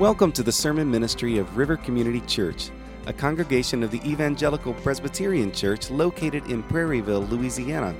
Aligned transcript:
Welcome 0.00 0.32
to 0.32 0.42
the 0.42 0.50
sermon 0.50 0.90
ministry 0.90 1.36
of 1.36 1.58
River 1.58 1.76
Community 1.76 2.22
Church, 2.22 2.70
a 3.06 3.12
congregation 3.12 3.82
of 3.82 3.90
the 3.90 4.00
Evangelical 4.10 4.72
Presbyterian 4.72 5.52
Church 5.52 5.90
located 5.90 6.46
in 6.46 6.62
Prairieville, 6.62 7.28
Louisiana. 7.28 7.94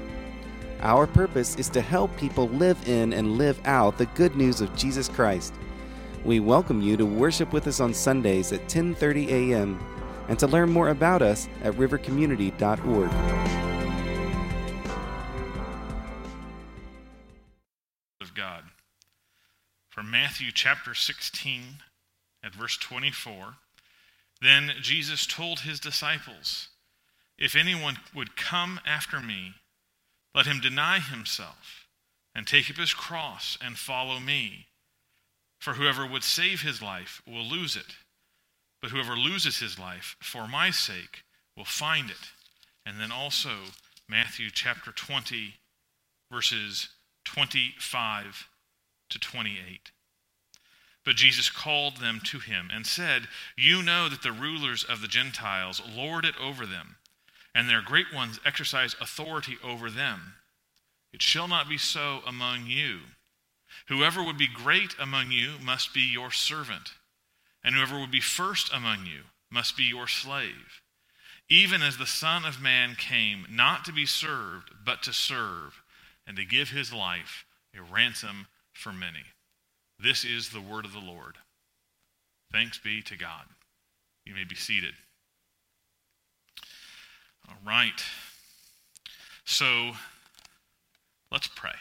Our 0.81 1.07
purpose 1.07 1.57
is 1.57 1.69
to 1.69 1.83
help 1.83 2.17
people 2.17 2.49
live 2.49 2.89
in 2.89 3.13
and 3.13 3.37
live 3.37 3.61
out 3.67 3.99
the 3.99 4.07
good 4.07 4.35
news 4.35 4.63
of 4.63 4.75
Jesus 4.75 5.11
Christ. 5.11 5.53
We 6.25 6.41
welcome 6.41 6.80
you 6.80 6.96
to 6.96 7.05
worship 7.05 7.52
with 7.52 7.66
us 7.66 7.80
on 7.80 7.93
Sundays 7.93 8.51
at 8.51 8.67
10:30 8.67 9.29
a.m. 9.29 9.79
and 10.30 10.39
to 10.39 10.46
learn 10.46 10.71
more 10.71 10.89
about 10.89 11.21
us 11.21 11.51
at 11.62 11.75
rivercommunity.org. 11.75 13.12
of 18.23 18.32
God. 18.35 18.64
From 19.91 20.11
Matthew 20.11 20.51
chapter 20.51 20.95
16 20.95 21.82
at 22.45 22.55
verse 22.55 22.77
24. 22.77 23.55
Then 24.41 24.73
Jesus 24.80 25.27
told 25.27 25.61
his 25.61 25.80
disciples, 25.80 26.69
If 27.39 27.55
anyone 27.55 27.99
would 28.15 28.37
come 28.37 28.80
after 28.87 29.21
me, 29.21 29.55
let 30.35 30.47
him 30.47 30.61
deny 30.61 31.01
himself 31.01 31.87
and 32.35 32.47
take 32.47 32.71
up 32.71 32.77
his 32.77 32.95
cross 32.95 33.59
and 33.61 33.77
follow 33.77 34.21
me. 34.21 34.66
For 35.59 35.75
whoever 35.75 36.07
would 36.07 36.25
save 36.25 36.63
his 36.63 36.80
life 36.80 37.21
will 37.27 37.45
lose 37.45 37.77
it, 37.77 37.97
but 38.80 38.91
whoever 38.91 39.15
loses 39.15 39.59
his 39.59 39.79
life 39.79 40.16
for 40.21 40.49
my 40.49 40.71
sake 40.71 41.25
will 41.57 41.66
find 41.66 42.09
it. 42.09 42.30
And 42.87 42.99
then 42.99 43.13
also 43.13 43.51
Matthew 44.09 44.49
chapter 44.51 44.91
20, 44.91 45.57
verses 46.33 46.88
25 47.25 48.49
to 49.11 49.19
28. 49.19 49.91
But 51.04 51.16
Jesus 51.16 51.48
called 51.48 51.96
them 51.96 52.20
to 52.27 52.38
him 52.38 52.68
and 52.72 52.86
said, 52.86 53.28
You 53.56 53.82
know 53.82 54.09
that 54.09 54.23
the 54.23 54.32
rulers 54.32 54.84
of 54.84 55.01
the 55.01 55.09
Gentiles 55.09 55.80
lord 55.95 56.24
it 56.24 56.34
over 56.38 56.66
them, 56.66 56.96
and 57.54 57.68
their 57.68 57.82
great 57.82 58.12
ones 58.15 58.38
exercise 58.45 58.95
authority 59.01 59.57
over 59.65 59.90
them. 59.90 60.34
It 61.12 61.23
shall 61.23 61.48
not 61.48 61.68
be 61.68 61.79
so 61.79 62.20
among 62.26 62.66
you. 62.66 63.01
Whoever 63.88 64.22
would 64.22 64.38
be 64.38 64.47
great 64.47 64.94
among 64.98 65.31
you 65.31 65.54
must 65.62 65.94
be 65.94 66.00
your 66.00 66.31
servant, 66.31 66.92
and 67.64 67.75
whoever 67.75 67.98
would 67.98 68.10
be 68.10 68.20
first 68.20 68.72
among 68.72 69.06
you 69.06 69.22
must 69.50 69.76
be 69.76 69.84
your 69.84 70.06
slave. 70.06 70.82
Even 71.48 71.82
as 71.82 71.97
the 71.97 72.06
Son 72.06 72.44
of 72.44 72.60
Man 72.60 72.94
came 72.94 73.47
not 73.50 73.84
to 73.87 73.92
be 73.92 74.06
served, 74.06 74.70
but 74.84 75.03
to 75.03 75.12
serve, 75.12 75.82
and 76.26 76.37
to 76.37 76.44
give 76.44 76.70
his 76.70 76.92
life 76.92 77.44
a 77.76 77.82
ransom 77.82 78.47
for 78.72 78.92
many. 78.92 79.25
This 80.03 80.25
is 80.25 80.48
the 80.48 80.62
word 80.62 80.87
of 80.87 80.93
the 80.93 80.98
Lord. 80.98 81.37
Thanks 82.50 82.78
be 82.78 83.03
to 83.03 83.16
God. 83.16 83.44
You 84.25 84.34
may 84.34 84.44
be 84.44 84.54
seated. 84.54 84.94
All 87.47 87.56
right. 87.66 88.03
So 89.44 89.92
let's 91.31 91.48
pray. 91.48 91.75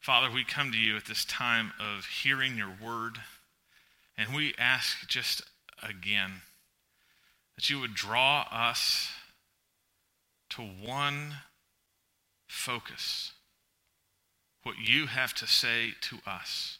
Father, 0.00 0.30
we 0.30 0.44
come 0.44 0.72
to 0.72 0.78
you 0.78 0.96
at 0.96 1.04
this 1.04 1.24
time 1.26 1.72
of 1.78 2.06
hearing 2.22 2.56
your 2.56 2.72
word, 2.82 3.18
and 4.16 4.34
we 4.34 4.54
ask 4.56 5.06
just 5.08 5.42
again 5.82 6.42
that 7.56 7.68
you 7.68 7.80
would 7.80 7.94
draw 7.94 8.46
us 8.50 9.10
to 10.50 10.62
one 10.62 11.34
focus 12.46 13.32
what 14.66 14.78
you 14.80 15.06
have 15.06 15.32
to 15.32 15.46
say 15.46 15.92
to 16.00 16.18
us. 16.26 16.78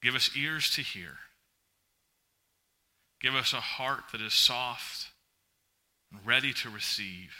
Give 0.00 0.14
us 0.14 0.30
ears 0.36 0.70
to 0.76 0.80
hear. 0.80 1.18
Give 3.20 3.34
us 3.34 3.52
a 3.52 3.56
heart 3.56 4.04
that 4.12 4.20
is 4.20 4.32
soft 4.32 5.08
and 6.12 6.24
ready 6.24 6.52
to 6.52 6.70
receive. 6.70 7.32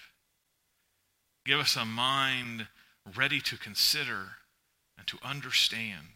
Give 1.47 1.61
us 1.61 1.77
a 1.77 1.84
mind 1.84 2.66
ready 3.16 3.41
to 3.43 3.56
consider 3.56 4.38
and 4.99 5.06
to 5.06 5.19
understand 5.22 6.06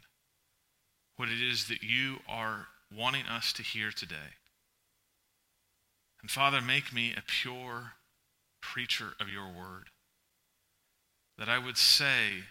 what 1.16 1.28
it 1.28 1.40
is 1.40 1.68
that 1.68 1.84
you 1.84 2.16
are 2.28 2.66
wanting 2.92 3.26
us 3.26 3.52
to 3.52 3.62
hear 3.62 3.92
today. 3.92 4.34
And 6.22 6.28
Father, 6.28 6.60
make 6.60 6.92
me 6.92 7.14
a 7.16 7.22
pure 7.22 7.92
preacher 8.60 9.12
of 9.20 9.28
your 9.28 9.46
word, 9.46 9.90
that 11.38 11.48
I 11.48 11.58
would 11.58 11.78
say 11.78 12.46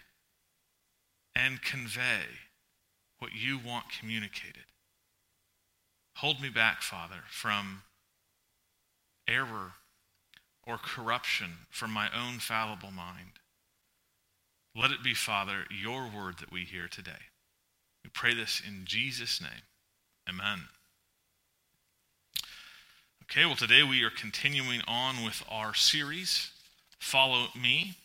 and 1.36 1.60
convey 1.60 2.22
what 3.18 3.32
you 3.34 3.58
want 3.58 3.84
communicated. 4.00 4.64
Hold 6.16 6.40
me 6.40 6.48
back, 6.48 6.80
Father, 6.80 7.24
from 7.28 7.82
error 9.28 9.72
or 10.66 10.78
corruption 10.78 11.50
from 11.70 11.90
my 11.90 12.08
own 12.08 12.38
fallible 12.38 12.90
mind. 12.90 13.32
Let 14.74 14.90
it 14.90 15.02
be, 15.04 15.12
Father, 15.12 15.64
your 15.70 16.04
word 16.04 16.38
that 16.40 16.50
we 16.50 16.64
hear 16.64 16.88
today. 16.88 17.12
We 18.02 18.10
pray 18.10 18.34
this 18.34 18.62
in 18.66 18.84
Jesus' 18.84 19.40
name. 19.40 19.50
Amen. 20.28 20.60
Okay, 23.24 23.44
well, 23.44 23.56
today 23.56 23.82
we 23.82 24.02
are 24.04 24.10
continuing 24.10 24.80
on 24.88 25.24
with 25.24 25.42
our 25.50 25.74
series, 25.74 26.50
Follow 26.98 27.48
Me. 27.60 27.96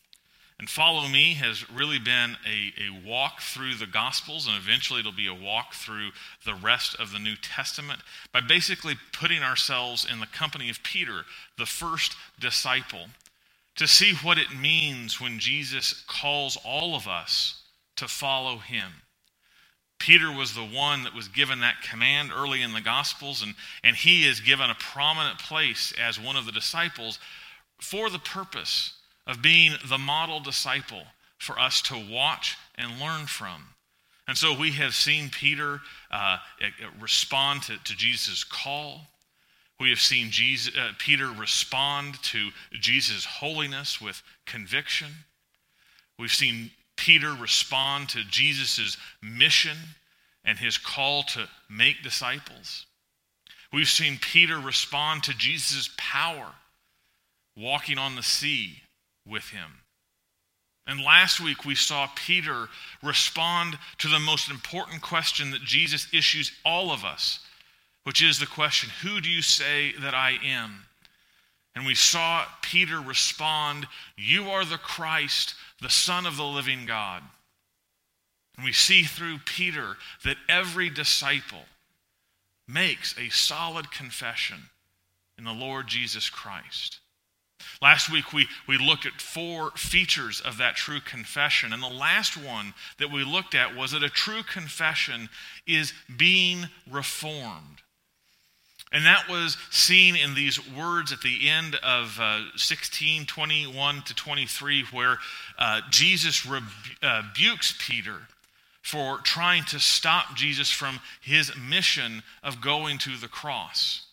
And 0.61 0.69
Follow 0.69 1.07
Me 1.07 1.33
has 1.33 1.67
really 1.71 1.97
been 1.97 2.37
a, 2.45 2.71
a 2.79 3.03
walk 3.03 3.41
through 3.41 3.73
the 3.73 3.87
Gospels, 3.87 4.45
and 4.45 4.55
eventually 4.55 4.99
it'll 4.99 5.11
be 5.11 5.25
a 5.25 5.33
walk 5.33 5.73
through 5.73 6.11
the 6.45 6.53
rest 6.53 6.95
of 6.99 7.11
the 7.11 7.17
New 7.17 7.35
Testament 7.35 8.01
by 8.31 8.41
basically 8.41 8.93
putting 9.11 9.41
ourselves 9.41 10.05
in 10.09 10.19
the 10.19 10.27
company 10.27 10.69
of 10.69 10.83
Peter, 10.83 11.25
the 11.57 11.65
first 11.65 12.15
disciple, 12.39 13.07
to 13.75 13.87
see 13.87 14.13
what 14.13 14.37
it 14.37 14.55
means 14.55 15.19
when 15.19 15.39
Jesus 15.39 16.05
calls 16.07 16.59
all 16.63 16.93
of 16.93 17.07
us 17.07 17.63
to 17.95 18.07
follow 18.07 18.57
him. 18.57 18.91
Peter 19.97 20.31
was 20.31 20.53
the 20.53 20.61
one 20.61 21.05
that 21.05 21.15
was 21.15 21.27
given 21.27 21.61
that 21.61 21.81
command 21.81 22.29
early 22.31 22.61
in 22.61 22.73
the 22.73 22.81
Gospels, 22.81 23.41
and, 23.41 23.55
and 23.83 23.95
he 23.95 24.27
is 24.27 24.39
given 24.39 24.69
a 24.69 24.75
prominent 24.75 25.39
place 25.39 25.91
as 25.99 26.19
one 26.19 26.35
of 26.35 26.45
the 26.45 26.51
disciples 26.51 27.17
for 27.79 28.11
the 28.11 28.19
purpose 28.19 28.93
of 29.27 29.41
being 29.41 29.73
the 29.87 29.97
model 29.97 30.39
disciple 30.39 31.03
for 31.37 31.59
us 31.59 31.81
to 31.83 31.95
watch 32.09 32.57
and 32.75 32.99
learn 32.99 33.25
from. 33.25 33.63
And 34.27 34.37
so 34.37 34.57
we 34.57 34.71
have 34.71 34.93
seen 34.93 35.29
Peter 35.29 35.81
uh, 36.11 36.37
respond 36.99 37.63
to, 37.63 37.77
to 37.83 37.95
Jesus' 37.95 38.43
call. 38.43 39.07
We 39.79 39.89
have 39.89 39.99
seen 39.99 40.29
Jesus, 40.29 40.75
uh, 40.77 40.91
Peter 40.99 41.27
respond 41.27 42.21
to 42.25 42.49
Jesus' 42.79 43.25
holiness 43.25 43.99
with 43.99 44.21
conviction. 44.45 45.09
We've 46.19 46.31
seen 46.31 46.71
Peter 46.95 47.33
respond 47.33 48.09
to 48.09 48.23
Jesus' 48.29 48.95
mission 49.23 49.77
and 50.45 50.59
his 50.59 50.77
call 50.77 51.23
to 51.23 51.49
make 51.67 52.03
disciples. 52.03 52.85
We've 53.73 53.87
seen 53.87 54.19
Peter 54.21 54.59
respond 54.59 55.23
to 55.23 55.33
Jesus' 55.33 55.89
power, 55.97 56.51
walking 57.57 57.97
on 57.97 58.15
the 58.15 58.23
sea 58.23 58.83
with 59.31 59.49
him. 59.49 59.71
And 60.85 61.01
last 61.01 61.39
week 61.39 61.63
we 61.63 61.75
saw 61.75 62.09
Peter 62.15 62.67
respond 63.01 63.77
to 63.99 64.07
the 64.07 64.19
most 64.19 64.51
important 64.51 65.01
question 65.01 65.51
that 65.51 65.61
Jesus 65.61 66.07
issues 66.13 66.51
all 66.65 66.91
of 66.91 67.05
us, 67.05 67.39
which 68.03 68.21
is 68.21 68.39
the 68.39 68.45
question 68.45 68.89
Who 69.01 69.21
do 69.21 69.29
you 69.29 69.41
say 69.41 69.93
that 70.01 70.13
I 70.13 70.37
am? 70.43 70.85
And 71.75 71.85
we 71.85 71.95
saw 71.95 72.43
Peter 72.61 72.99
respond, 72.99 73.87
You 74.17 74.49
are 74.49 74.65
the 74.65 74.77
Christ, 74.77 75.55
the 75.81 75.89
Son 75.89 76.25
of 76.25 76.35
the 76.35 76.43
living 76.43 76.85
God. 76.85 77.23
And 78.57 78.65
we 78.65 78.73
see 78.73 79.03
through 79.03 79.39
Peter 79.45 79.95
that 80.25 80.37
every 80.49 80.89
disciple 80.89 81.63
makes 82.67 83.17
a 83.17 83.29
solid 83.29 83.91
confession 83.91 84.69
in 85.37 85.45
the 85.45 85.53
Lord 85.53 85.87
Jesus 85.87 86.29
Christ. 86.29 86.99
Last 87.81 88.11
week, 88.11 88.31
we, 88.31 88.47
we 88.67 88.77
looked 88.77 89.07
at 89.07 89.19
four 89.19 89.71
features 89.71 90.39
of 90.39 90.57
that 90.57 90.75
true 90.75 90.99
confession. 90.99 91.73
And 91.73 91.81
the 91.81 91.87
last 91.87 92.37
one 92.37 92.75
that 92.99 93.11
we 93.11 93.23
looked 93.23 93.55
at 93.55 93.75
was 93.75 93.91
that 93.91 94.03
a 94.03 94.09
true 94.09 94.43
confession 94.43 95.29
is 95.65 95.91
being 96.15 96.67
reformed. 96.89 97.81
And 98.91 99.05
that 99.05 99.29
was 99.29 99.57
seen 99.71 100.15
in 100.15 100.35
these 100.35 100.59
words 100.69 101.11
at 101.11 101.21
the 101.21 101.49
end 101.49 101.75
of 101.75 102.19
uh, 102.19 102.41
16, 102.55 103.25
21 103.25 104.01
to 104.03 104.13
23, 104.13 104.83
where 104.91 105.17
uh, 105.57 105.81
Jesus 105.89 106.45
uh, 106.45 106.59
rebukes 107.01 107.73
Peter 107.79 108.27
for 108.83 109.19
trying 109.19 109.63
to 109.65 109.79
stop 109.79 110.35
Jesus 110.35 110.69
from 110.69 110.99
his 111.21 111.51
mission 111.55 112.21
of 112.43 112.61
going 112.61 112.97
to 112.99 113.15
the 113.17 113.27
cross. 113.27 114.05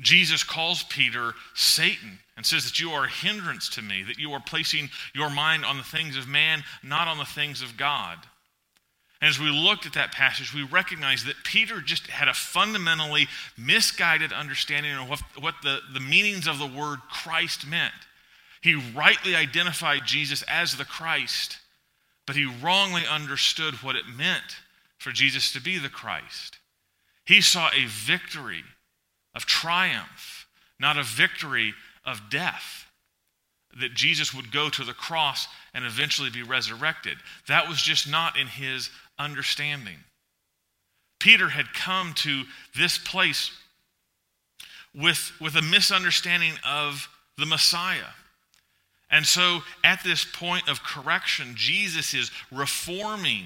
Jesus 0.00 0.42
calls 0.42 0.82
Peter 0.82 1.32
Satan 1.54 2.18
and 2.36 2.44
says 2.44 2.64
that 2.64 2.78
you 2.78 2.90
are 2.90 3.04
a 3.04 3.10
hindrance 3.10 3.68
to 3.70 3.82
me, 3.82 4.02
that 4.02 4.18
you 4.18 4.32
are 4.32 4.42
placing 4.44 4.90
your 5.14 5.30
mind 5.30 5.64
on 5.64 5.78
the 5.78 5.82
things 5.82 6.16
of 6.16 6.28
man, 6.28 6.64
not 6.82 7.08
on 7.08 7.18
the 7.18 7.24
things 7.24 7.62
of 7.62 7.76
God. 7.76 8.18
And 9.20 9.30
as 9.30 9.40
we 9.40 9.48
looked 9.48 9.86
at 9.86 9.94
that 9.94 10.12
passage, 10.12 10.52
we 10.52 10.62
recognized 10.62 11.26
that 11.26 11.42
Peter 11.44 11.80
just 11.80 12.06
had 12.08 12.28
a 12.28 12.34
fundamentally 12.34 13.28
misguided 13.56 14.32
understanding 14.32 14.92
of 14.92 15.08
what, 15.08 15.22
what 15.40 15.54
the, 15.62 15.78
the 15.94 16.00
meanings 16.00 16.46
of 16.46 16.58
the 16.58 16.66
word 16.66 16.98
Christ 17.08 17.66
meant. 17.66 17.94
He 18.60 18.74
rightly 18.74 19.34
identified 19.34 20.02
Jesus 20.04 20.42
as 20.42 20.76
the 20.76 20.84
Christ, 20.84 21.58
but 22.26 22.36
he 22.36 22.44
wrongly 22.44 23.02
understood 23.10 23.74
what 23.76 23.96
it 23.96 24.04
meant 24.06 24.56
for 24.98 25.12
Jesus 25.12 25.52
to 25.52 25.62
be 25.62 25.78
the 25.78 25.88
Christ. 25.88 26.58
He 27.24 27.40
saw 27.40 27.70
a 27.74 27.86
victory 27.86 28.64
of 29.36 29.44
triumph, 29.44 30.48
not 30.80 30.96
a 30.96 31.02
victory 31.02 31.74
of 32.04 32.30
death. 32.30 32.86
That 33.78 33.92
Jesus 33.92 34.32
would 34.32 34.50
go 34.50 34.70
to 34.70 34.84
the 34.84 34.94
cross 34.94 35.46
and 35.74 35.84
eventually 35.84 36.30
be 36.30 36.42
resurrected. 36.42 37.18
That 37.46 37.68
was 37.68 37.82
just 37.82 38.10
not 38.10 38.38
in 38.38 38.46
his 38.46 38.88
understanding. 39.18 39.98
Peter 41.20 41.50
had 41.50 41.74
come 41.74 42.14
to 42.14 42.44
this 42.74 42.96
place 42.96 43.50
with, 44.94 45.32
with 45.38 45.54
a 45.56 45.62
misunderstanding 45.62 46.54
of 46.66 47.08
the 47.36 47.44
Messiah. 47.44 48.14
And 49.10 49.26
so, 49.26 49.60
at 49.84 50.02
this 50.02 50.24
point 50.24 50.68
of 50.68 50.82
correction, 50.82 51.52
Jesus 51.54 52.14
is 52.14 52.30
reforming 52.50 53.44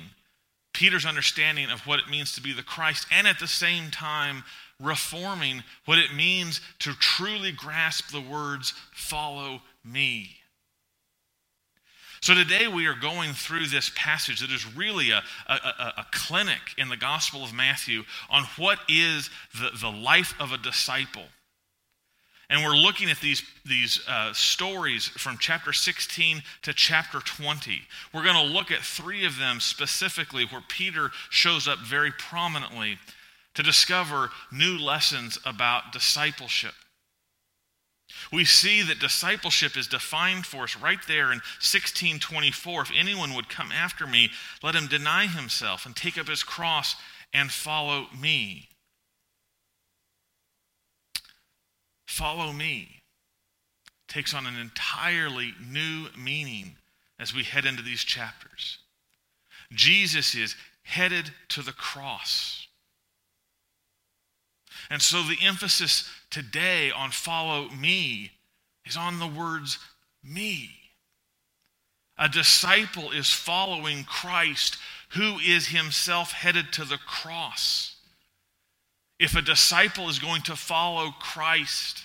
Peter's 0.73 1.05
understanding 1.05 1.71
of 1.71 1.87
what 1.87 1.99
it 1.99 2.09
means 2.09 2.33
to 2.35 2.41
be 2.41 2.53
the 2.53 2.63
Christ, 2.63 3.07
and 3.11 3.27
at 3.27 3.41
the 3.41 3.49
same 3.49 3.91
time, 3.91 4.45
reforming 4.81 5.63
what 5.85 5.99
it 5.99 6.15
means 6.15 6.61
to 6.81 6.93
truly 6.95 7.53
grasp 7.53 8.11
the 8.11 8.21
words, 8.21 8.73
follow 8.93 9.61
me. 9.85 10.31
So 12.23 12.35
today 12.35 12.69
we 12.69 12.87
are 12.87 12.95
going 12.95 13.33
through 13.33 13.67
this 13.69 13.91
passage 13.95 14.41
that 14.41 14.51
is 14.51 14.77
really 14.77 15.11
a, 15.11 15.23
a, 15.47 15.55
a, 15.97 16.07
clinic 16.13 16.61
in 16.77 16.91
the 16.91 16.97
Gospel 16.97 17.43
of 17.43 17.55
Matthew 17.55 18.03
on 18.29 18.45
what 18.59 18.79
is 18.91 19.31
the, 19.55 19.71
the 19.81 19.89
life 19.91 20.35
of 20.39 20.53
a 20.53 20.59
disciple. 20.59 21.25
And 22.51 22.63
we're 22.63 22.77
looking 22.77 23.09
at 23.09 23.21
these, 23.21 23.43
these 23.65 24.01
uh, 24.07 24.35
stories 24.35 25.07
from 25.07 25.39
chapter 25.39 25.73
16 25.73 26.43
to 26.63 26.75
chapter 26.75 27.21
20. 27.21 27.81
We're 28.13 28.25
going 28.25 28.47
to 28.47 28.53
look 28.53 28.71
at 28.71 28.81
three 28.81 29.25
of 29.25 29.39
them 29.39 29.61
specifically 29.61 30.45
where 30.45 30.63
Peter 30.69 31.13
shows 31.31 31.67
up 31.67 31.79
very 31.79 32.11
prominently 32.11 32.99
to 33.55 33.63
discover 33.63 34.31
new 34.53 34.79
lessons 34.79 35.39
about 35.45 35.93
discipleship. 35.93 36.75
We 38.33 38.45
see 38.45 38.83
that 38.83 38.99
discipleship 38.99 39.77
is 39.77 39.87
defined 39.87 40.47
for 40.47 40.65
us 40.65 40.77
right 40.77 40.99
there 41.07 41.33
in 41.33 41.39
1624. 41.63 42.83
If 42.83 42.91
anyone 42.97 43.35
would 43.35 43.49
come 43.49 43.71
after 43.73 44.07
me, 44.07 44.31
let 44.63 44.75
him 44.75 44.89
deny 44.89 45.27
himself 45.27 45.87
and 45.87 45.95
take 45.95 46.19
up 46.19 46.29
his 46.29 46.43
cross 46.43 46.97
and 47.33 47.51
follow 47.51 48.07
me. 48.19 48.69
Follow 52.07 52.53
me 52.53 53.01
takes 54.11 54.35
on 54.35 54.45
an 54.45 54.57
entirely 54.57 55.55
new 55.65 56.09
meaning 56.19 56.77
as 57.19 57.33
we 57.33 57.45
head 57.45 57.65
into 57.65 57.83
these 57.83 58.05
chapters. 58.05 58.79
Jesus 59.73 60.35
is 60.35 60.57
headed 60.83 61.31
to 61.49 61.63
the 61.63 61.73
cross. 61.73 62.60
And 64.91 65.01
so 65.01 65.23
the 65.23 65.39
emphasis 65.41 66.11
today 66.31 66.91
on 66.91 67.13
follow 67.13 67.69
me 67.71 68.33
is 68.85 68.97
on 68.97 69.21
the 69.21 69.27
words 69.27 69.79
me. 70.23 70.71
A 72.19 72.29
disciple 72.29 73.13
is 73.13 73.31
following 73.31 74.05
Christ, 74.05 74.77
who 75.11 75.39
is 75.39 75.69
himself 75.69 76.33
headed 76.33 76.73
to 76.73 76.85
the 76.85 76.99
cross. 76.99 77.97
If 79.19 79.37
a 79.37 79.43
disciple 79.43 80.09
is 80.09 80.19
going 80.19 80.43
to 80.43 80.57
follow 80.57 81.13
Christ, 81.19 82.05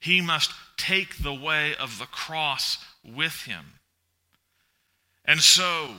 he 0.00 0.20
must 0.20 0.50
take 0.76 1.22
the 1.22 1.34
way 1.34 1.76
of 1.76 1.98
the 1.98 2.06
cross 2.06 2.78
with 3.04 3.42
him. 3.42 3.64
And 5.24 5.40
so, 5.40 5.90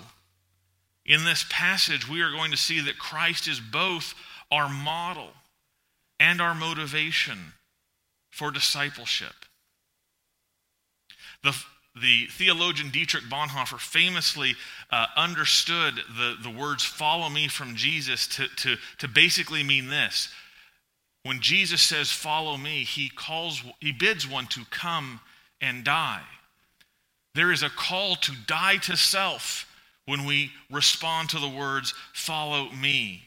in 1.06 1.24
this 1.24 1.46
passage, 1.50 2.10
we 2.10 2.22
are 2.22 2.32
going 2.32 2.52
to 2.52 2.58
see 2.58 2.82
that 2.82 3.00
Christ 3.00 3.48
is 3.48 3.60
both 3.60 4.14
our 4.52 4.68
model 4.68 5.30
and 6.22 6.40
our 6.40 6.54
motivation 6.54 7.54
for 8.30 8.52
discipleship. 8.52 9.34
The, 11.44 11.56
the 12.00 12.28
theologian 12.28 12.92
Dietrich 12.92 13.24
Bonhoeffer 13.24 13.80
famously 13.80 14.54
uh, 14.92 15.08
understood 15.18 15.96
the, 15.96 16.36
the 16.44 16.52
words 16.52 16.84
follow 16.84 17.28
me 17.28 17.48
from 17.48 17.76
Jesus 17.76 18.28
to, 18.28 18.48
to, 18.58 18.76
to 19.00 19.08
basically 19.08 19.64
mean 19.64 19.88
this. 19.88 20.30
When 21.24 21.42
Jesus 21.42 21.82
says 21.82 22.12
follow 22.12 22.56
me, 22.56 22.84
he 22.84 23.10
calls 23.10 23.64
he 23.80 23.92
bids 23.92 24.28
one 24.28 24.46
to 24.48 24.62
come 24.70 25.22
and 25.60 25.84
die. 25.84 26.24
There 27.34 27.52
is 27.52 27.64
a 27.64 27.70
call 27.70 28.16
to 28.18 28.32
die 28.46 28.78
to 28.78 28.96
self 28.96 29.68
when 30.06 30.26
we 30.26 30.52
respond 30.70 31.30
to 31.30 31.40
the 31.40 31.50
words 31.50 31.94
follow 32.14 32.70
me. 32.72 33.24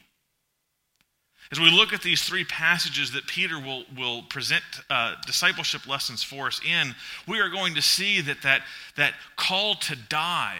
As 1.54 1.60
we 1.60 1.70
look 1.70 1.92
at 1.92 2.02
these 2.02 2.20
three 2.20 2.42
passages 2.42 3.12
that 3.12 3.28
Peter 3.28 3.60
will, 3.60 3.84
will 3.96 4.22
present 4.22 4.64
uh, 4.90 5.14
discipleship 5.24 5.86
lessons 5.86 6.20
for 6.20 6.48
us 6.48 6.60
in, 6.68 6.96
we 7.28 7.38
are 7.38 7.48
going 7.48 7.76
to 7.76 7.80
see 7.80 8.20
that, 8.22 8.42
that 8.42 8.62
that 8.96 9.14
call 9.36 9.76
to 9.76 9.94
die 9.94 10.58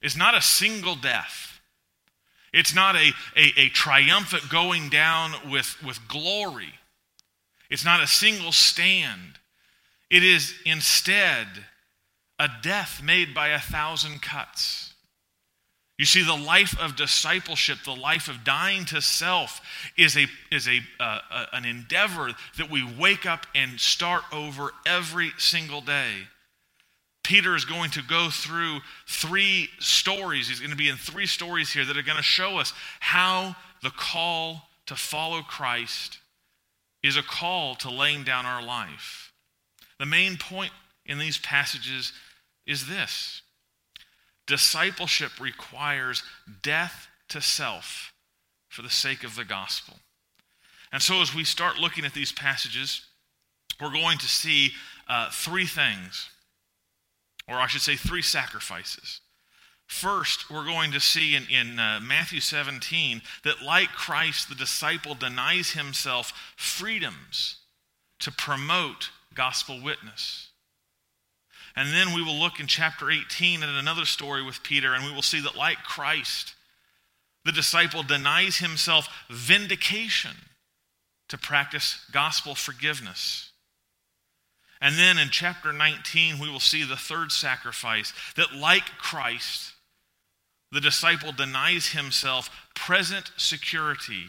is 0.00 0.16
not 0.16 0.34
a 0.34 0.40
single 0.40 0.94
death. 0.94 1.60
It's 2.50 2.74
not 2.74 2.96
a, 2.96 3.12
a, 3.36 3.52
a 3.58 3.68
triumphant 3.68 4.48
going 4.48 4.88
down 4.88 5.34
with, 5.50 5.76
with 5.84 5.98
glory. 6.08 6.72
It's 7.68 7.84
not 7.84 8.02
a 8.02 8.06
single 8.06 8.52
stand. 8.52 9.38
It 10.08 10.24
is 10.24 10.54
instead 10.64 11.46
a 12.38 12.48
death 12.62 13.02
made 13.04 13.34
by 13.34 13.48
a 13.48 13.60
thousand 13.60 14.22
cuts. 14.22 14.89
You 16.00 16.06
see, 16.06 16.22
the 16.22 16.34
life 16.34 16.80
of 16.80 16.96
discipleship, 16.96 17.80
the 17.84 17.94
life 17.94 18.28
of 18.28 18.42
dying 18.42 18.86
to 18.86 19.02
self, 19.02 19.60
is, 19.98 20.16
a, 20.16 20.24
is 20.50 20.66
a, 20.66 20.80
uh, 20.98 21.18
uh, 21.30 21.44
an 21.52 21.66
endeavor 21.66 22.30
that 22.56 22.70
we 22.70 22.82
wake 22.98 23.26
up 23.26 23.46
and 23.54 23.78
start 23.78 24.22
over 24.32 24.70
every 24.86 25.32
single 25.36 25.82
day. 25.82 26.12
Peter 27.22 27.54
is 27.54 27.66
going 27.66 27.90
to 27.90 28.02
go 28.02 28.30
through 28.30 28.78
three 29.06 29.68
stories. 29.78 30.48
He's 30.48 30.58
going 30.58 30.70
to 30.70 30.76
be 30.76 30.88
in 30.88 30.96
three 30.96 31.26
stories 31.26 31.70
here 31.70 31.84
that 31.84 31.98
are 31.98 32.02
going 32.02 32.16
to 32.16 32.22
show 32.22 32.56
us 32.56 32.72
how 33.00 33.54
the 33.82 33.90
call 33.90 34.70
to 34.86 34.96
follow 34.96 35.42
Christ 35.42 36.16
is 37.02 37.18
a 37.18 37.22
call 37.22 37.74
to 37.74 37.90
laying 37.90 38.24
down 38.24 38.46
our 38.46 38.64
life. 38.64 39.34
The 39.98 40.06
main 40.06 40.38
point 40.38 40.72
in 41.04 41.18
these 41.18 41.36
passages 41.36 42.14
is 42.66 42.86
this 42.86 43.42
Discipleship 44.50 45.30
requires 45.40 46.24
death 46.60 47.06
to 47.28 47.40
self 47.40 48.12
for 48.68 48.82
the 48.82 48.90
sake 48.90 49.22
of 49.22 49.36
the 49.36 49.44
gospel. 49.44 49.94
And 50.90 51.00
so, 51.00 51.22
as 51.22 51.32
we 51.32 51.44
start 51.44 51.78
looking 51.78 52.04
at 52.04 52.14
these 52.14 52.32
passages, 52.32 53.06
we're 53.80 53.92
going 53.92 54.18
to 54.18 54.26
see 54.26 54.72
uh, 55.08 55.30
three 55.30 55.66
things, 55.66 56.30
or 57.48 57.54
I 57.54 57.68
should 57.68 57.80
say, 57.80 57.94
three 57.94 58.22
sacrifices. 58.22 59.20
First, 59.86 60.50
we're 60.50 60.66
going 60.66 60.90
to 60.90 61.00
see 61.00 61.36
in, 61.36 61.44
in 61.48 61.78
uh, 61.78 62.00
Matthew 62.02 62.40
17 62.40 63.22
that, 63.44 63.62
like 63.62 63.90
Christ, 63.90 64.48
the 64.48 64.56
disciple 64.56 65.14
denies 65.14 65.74
himself 65.74 66.32
freedoms 66.56 67.58
to 68.18 68.32
promote 68.32 69.10
gospel 69.32 69.80
witness. 69.80 70.49
And 71.80 71.94
then 71.94 72.12
we 72.12 72.22
will 72.22 72.38
look 72.38 72.60
in 72.60 72.66
chapter 72.66 73.10
18 73.10 73.62
at 73.62 73.68
another 73.70 74.04
story 74.04 74.42
with 74.42 74.62
Peter, 74.62 74.92
and 74.92 75.02
we 75.02 75.14
will 75.14 75.22
see 75.22 75.40
that, 75.40 75.56
like 75.56 75.78
Christ, 75.78 76.54
the 77.46 77.52
disciple 77.52 78.02
denies 78.02 78.58
himself 78.58 79.08
vindication 79.30 80.32
to 81.30 81.38
practice 81.38 82.04
gospel 82.12 82.54
forgiveness. 82.54 83.52
And 84.82 84.98
then 84.98 85.16
in 85.16 85.30
chapter 85.30 85.72
19, 85.72 86.38
we 86.38 86.50
will 86.50 86.60
see 86.60 86.84
the 86.84 86.96
third 86.96 87.32
sacrifice 87.32 88.12
that, 88.36 88.54
like 88.54 88.98
Christ, 88.98 89.72
the 90.70 90.82
disciple 90.82 91.32
denies 91.32 91.92
himself 91.92 92.50
present 92.74 93.30
security 93.38 94.26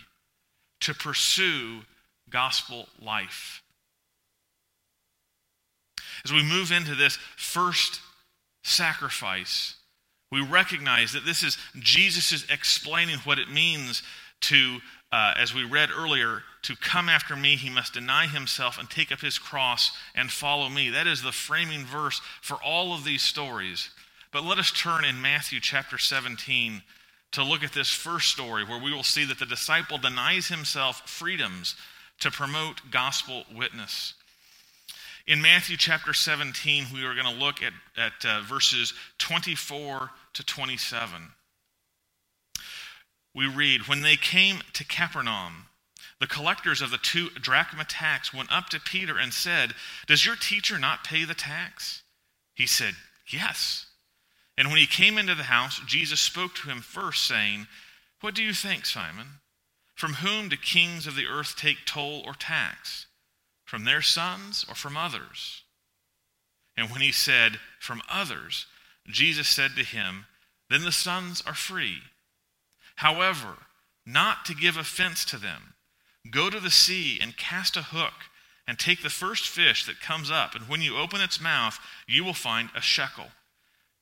to 0.80 0.94
pursue 0.94 1.82
gospel 2.30 2.88
life. 3.02 3.62
As 6.26 6.32
we 6.32 6.44
move 6.44 6.72
into 6.72 6.96
this 6.96 7.18
first 7.38 8.02
sacrifice, 8.64 9.76
we 10.32 10.42
recognize 10.42 11.14
that 11.14 11.26
this 11.26 11.44
is 11.44 11.58
Jesus 11.80 12.32
is 12.32 12.46
explaining 12.50 13.18
what 13.20 13.40
it 13.40 13.50
means 13.52 14.04
to, 14.42 14.80
uh, 15.12 15.34
as 15.38 15.54
we 15.54 15.64
read 15.64 15.90
earlier, 15.92 16.44
to 16.64 16.76
come 16.76 17.10
after 17.10 17.36
me, 17.36 17.56
he 17.56 17.70
must 17.70 17.94
deny 17.94 18.28
himself 18.28 18.80
and 18.80 18.90
take 18.90 19.12
up 19.12 19.20
his 19.20 19.40
cross 19.40 19.92
and 20.16 20.32
follow 20.32 20.70
me. 20.70 20.90
That 20.90 21.08
is 21.08 21.22
the 21.22 21.32
framing 21.32 21.86
verse 21.86 22.22
for 22.42 22.58
all 22.64 22.94
of 22.94 23.04
these 23.04 23.24
stories. 23.24 23.90
But 24.32 24.44
let 24.44 24.60
us 24.60 24.72
turn 24.72 25.04
in 25.04 25.22
Matthew 25.22 25.60
chapter 25.60 25.98
17 25.98 26.82
to 27.34 27.44
look 27.44 27.64
at 27.64 27.74
this 27.74 27.90
first 27.90 28.30
story 28.30 28.64
where 28.64 28.82
we 28.82 28.94
will 28.94 29.04
see 29.04 29.26
that 29.26 29.40
the 29.40 29.46
disciple 29.46 29.98
denies 29.98 30.48
himself 30.48 31.10
freedoms 31.10 31.76
to 32.20 32.32
promote 32.32 32.92
gospel 32.92 33.46
witness. 33.54 34.14
In 35.28 35.42
Matthew 35.42 35.78
chapter 35.78 36.14
17, 36.14 36.88
we 36.94 37.06
are 37.06 37.14
going 37.14 37.32
to 37.32 37.44
look 37.44 37.62
at, 37.62 37.74
at 37.96 38.26
uh, 38.26 38.42
verses 38.42 38.94
24 39.20 40.10
to 40.34 40.44
27. 40.44 41.22
We 43.36 43.48
read, 43.48 43.88
When 43.88 44.02
they 44.02 44.16
came 44.16 44.62
to 44.74 44.84
Capernaum, 44.84 45.68
the 46.20 46.28
collectors 46.28 46.82
of 46.82 46.92
the 46.92 46.98
two 46.98 47.30
drachma 47.30 47.86
tax 47.86 48.34
went 48.34 48.52
up 48.52 48.70
to 48.70 48.80
Peter 48.80 49.18
and 49.18 49.34
said, 49.34 49.74
Does 50.08 50.26
your 50.26 50.36
teacher 50.36 50.80
not 50.80 51.04
pay 51.04 51.24
the 51.24 51.36
tax? 51.36 52.02
He 52.56 52.66
said, 52.66 52.96
Yes. 53.28 53.86
And 54.58 54.68
when 54.68 54.78
he 54.78 54.88
came 54.88 55.18
into 55.18 55.36
the 55.36 55.44
house, 55.44 55.82
Jesus 55.86 56.20
spoke 56.20 56.56
to 56.56 56.70
him 56.70 56.82
first, 56.82 57.26
saying, 57.26 57.68
What 58.22 58.36
do 58.36 58.44
you 58.44 58.54
think, 58.54 58.86
Simon? 58.86 59.28
From 59.96 60.16
whom 60.16 60.50
do 60.50 60.58
kings 60.58 61.06
of 61.06 61.16
the 61.16 61.28
earth 61.28 61.56
take 61.58 61.86
toll 61.86 62.24
or 62.26 62.34
tax? 62.34 63.06
From 63.72 63.86
their 63.86 64.02
sons 64.02 64.66
or 64.68 64.76
from 64.76 64.98
others? 64.98 65.62
And 66.76 66.92
when 66.92 67.00
he 67.00 67.14
said, 67.14 67.58
From 67.80 68.02
others, 68.12 68.66
Jesus 69.08 69.48
said 69.48 69.78
to 69.78 69.86
him, 69.86 70.26
Then 70.70 70.82
the 70.82 70.92
sons 70.92 71.42
are 71.48 71.54
free. 71.54 72.00
However, 72.98 73.60
not 74.06 74.44
to 74.44 74.54
give 74.54 74.76
offense 74.76 75.24
to 75.24 75.38
them, 75.38 75.76
go 76.30 76.50
to 76.50 76.60
the 76.60 76.70
sea 76.70 77.18
and 77.22 77.38
cast 77.38 77.78
a 77.78 77.82
hook 77.82 78.12
and 78.68 78.78
take 78.78 79.04
the 79.04 79.10
first 79.10 79.48
fish 79.48 79.86
that 79.86 80.02
comes 80.02 80.30
up, 80.30 80.54
and 80.54 80.68
when 80.68 80.82
you 80.82 80.98
open 80.98 81.22
its 81.22 81.40
mouth, 81.40 81.80
you 82.06 82.26
will 82.26 82.34
find 82.34 82.72
a 82.76 82.82
shekel. 82.82 83.28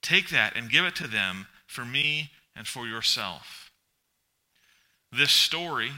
Take 0.01 0.29
that 0.29 0.57
and 0.57 0.71
give 0.71 0.83
it 0.83 0.95
to 0.95 1.07
them 1.07 1.45
for 1.67 1.85
me 1.85 2.31
and 2.55 2.65
for 2.65 2.88
yourself. 2.88 3.69
This 5.11 5.31
story, 5.31 5.91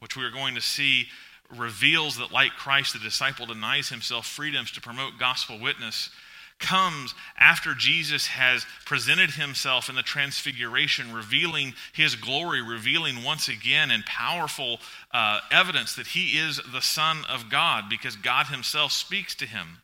which 0.00 0.18
we 0.18 0.24
are 0.24 0.30
going 0.30 0.54
to 0.54 0.60
see, 0.60 1.06
reveals 1.50 2.18
that, 2.18 2.32
like 2.32 2.52
Christ, 2.52 2.92
the 2.92 2.98
disciple 2.98 3.46
denies 3.46 3.88
himself 3.88 4.26
freedoms 4.26 4.70
to 4.72 4.80
promote 4.80 5.18
gospel 5.18 5.58
witness, 5.58 6.10
comes 6.58 7.14
after 7.38 7.74
Jesus 7.74 8.28
has 8.28 8.64
presented 8.86 9.30
himself 9.30 9.88
in 9.88 9.94
the 9.94 10.02
transfiguration, 10.02 11.12
revealing 11.12 11.74
his 11.92 12.14
glory, 12.14 12.62
revealing 12.62 13.22
once 13.22 13.48
again 13.48 13.90
in 13.90 14.02
powerful 14.04 14.78
uh, 15.12 15.40
evidence 15.50 15.94
that 15.96 16.08
he 16.08 16.38
is 16.38 16.60
the 16.72 16.80
Son 16.80 17.18
of 17.28 17.50
God 17.50 17.84
because 17.90 18.16
God 18.16 18.46
himself 18.46 18.92
speaks 18.92 19.34
to 19.36 19.46
him. 19.46 19.82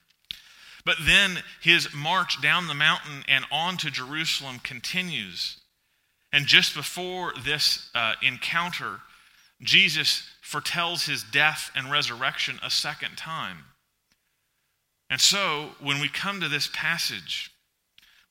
But 0.85 0.97
then 1.03 1.39
his 1.61 1.95
march 1.95 2.41
down 2.41 2.67
the 2.67 2.75
mountain 2.75 3.25
and 3.29 3.45
on 3.53 3.77
to 3.79 3.91
Jerusalem 3.91 4.59
continues. 4.59 5.59
And 6.33 6.47
just 6.47 6.75
before 6.75 7.35
this 7.45 7.91
uh, 7.95 8.15
encounter, 8.23 9.01
Jesus 9.61 10.29
foretells 10.53 11.07
his 11.07 11.23
death 11.23 11.71
and 11.75 11.91
resurrection 11.91 12.61
a 12.63 12.69
second 12.69 13.17
time. 13.17 13.65
And 15.09 15.19
so, 15.19 15.71
when 15.81 15.99
we 15.99 16.11
come 16.11 16.43
to 16.43 16.49
this 16.49 16.69
passage, 16.75 17.51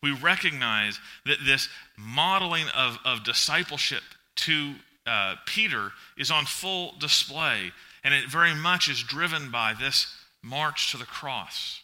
we 0.04 0.12
recognize 0.12 1.00
that 1.26 1.40
this 1.44 1.68
modeling 1.98 2.68
of, 2.78 3.00
of 3.04 3.24
discipleship 3.24 4.04
to 4.36 4.76
uh, 5.08 5.36
Peter 5.48 5.94
is 6.16 6.30
on 6.30 6.46
full 6.46 6.94
display, 7.00 7.72
and 8.04 8.14
it 8.14 8.30
very 8.30 8.54
much 8.54 8.88
is 8.88 9.02
driven 9.02 9.50
by 9.50 9.74
this 9.74 10.16
march 10.44 10.92
to 10.92 10.98
the 10.98 11.06
cross. 11.06 11.82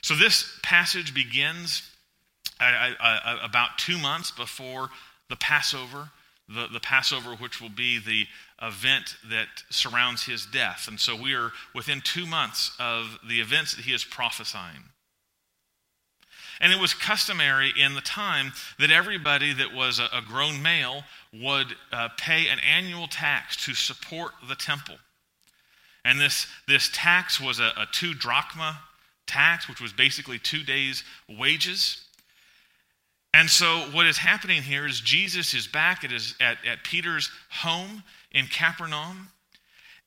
So, 0.00 0.14
this 0.14 0.58
passage 0.62 1.12
begins 1.12 1.82
uh, 2.60 2.64
uh, 2.64 2.94
uh, 3.00 3.38
about 3.42 3.78
two 3.78 3.98
months 3.98 4.30
before 4.30 4.90
the 5.28 5.36
Passover, 5.36 6.10
the, 6.48 6.68
the 6.72 6.80
Passover, 6.80 7.34
which 7.34 7.60
will 7.60 7.68
be 7.68 7.98
the 7.98 8.26
event 8.62 9.16
that 9.28 9.48
surrounds 9.70 10.24
his 10.24 10.46
death. 10.46 10.86
And 10.88 10.98
so 10.98 11.20
we 11.20 11.34
are 11.34 11.50
within 11.74 12.00
two 12.00 12.26
months 12.26 12.72
of 12.78 13.18
the 13.28 13.40
events 13.40 13.74
that 13.74 13.84
he 13.84 13.92
is 13.92 14.04
prophesying. 14.04 14.84
And 16.60 16.72
it 16.72 16.80
was 16.80 16.94
customary 16.94 17.72
in 17.76 17.94
the 17.94 18.00
time 18.00 18.52
that 18.78 18.92
everybody 18.92 19.52
that 19.52 19.74
was 19.74 19.98
a, 19.98 20.22
grown 20.26 20.62
male 20.62 21.02
would 21.32 21.66
uh, 21.92 22.08
pay 22.16 22.46
an 22.48 22.60
annual 22.60 23.08
tax 23.08 23.56
to 23.66 23.74
support 23.74 24.32
the 24.48 24.54
temple. 24.54 24.94
And 26.04 26.20
this, 26.20 26.46
this 26.68 26.88
tax 26.92 27.40
was 27.40 27.58
a, 27.58 27.72
a 27.76 27.86
two 27.90 28.14
drachma 28.14 28.78
tax, 29.26 29.68
which 29.68 29.80
was 29.80 29.92
basically 29.92 30.38
two 30.38 30.62
days' 30.62 31.02
wages. 31.28 32.04
And 33.34 33.48
so, 33.48 33.80
what 33.92 34.06
is 34.06 34.18
happening 34.18 34.62
here 34.62 34.86
is 34.86 35.00
Jesus 35.00 35.54
is 35.54 35.66
back 35.66 36.04
at, 36.04 36.10
his, 36.10 36.34
at, 36.40 36.58
at 36.66 36.84
Peter's 36.84 37.30
home 37.50 38.02
in 38.32 38.46
Capernaum, 38.46 39.28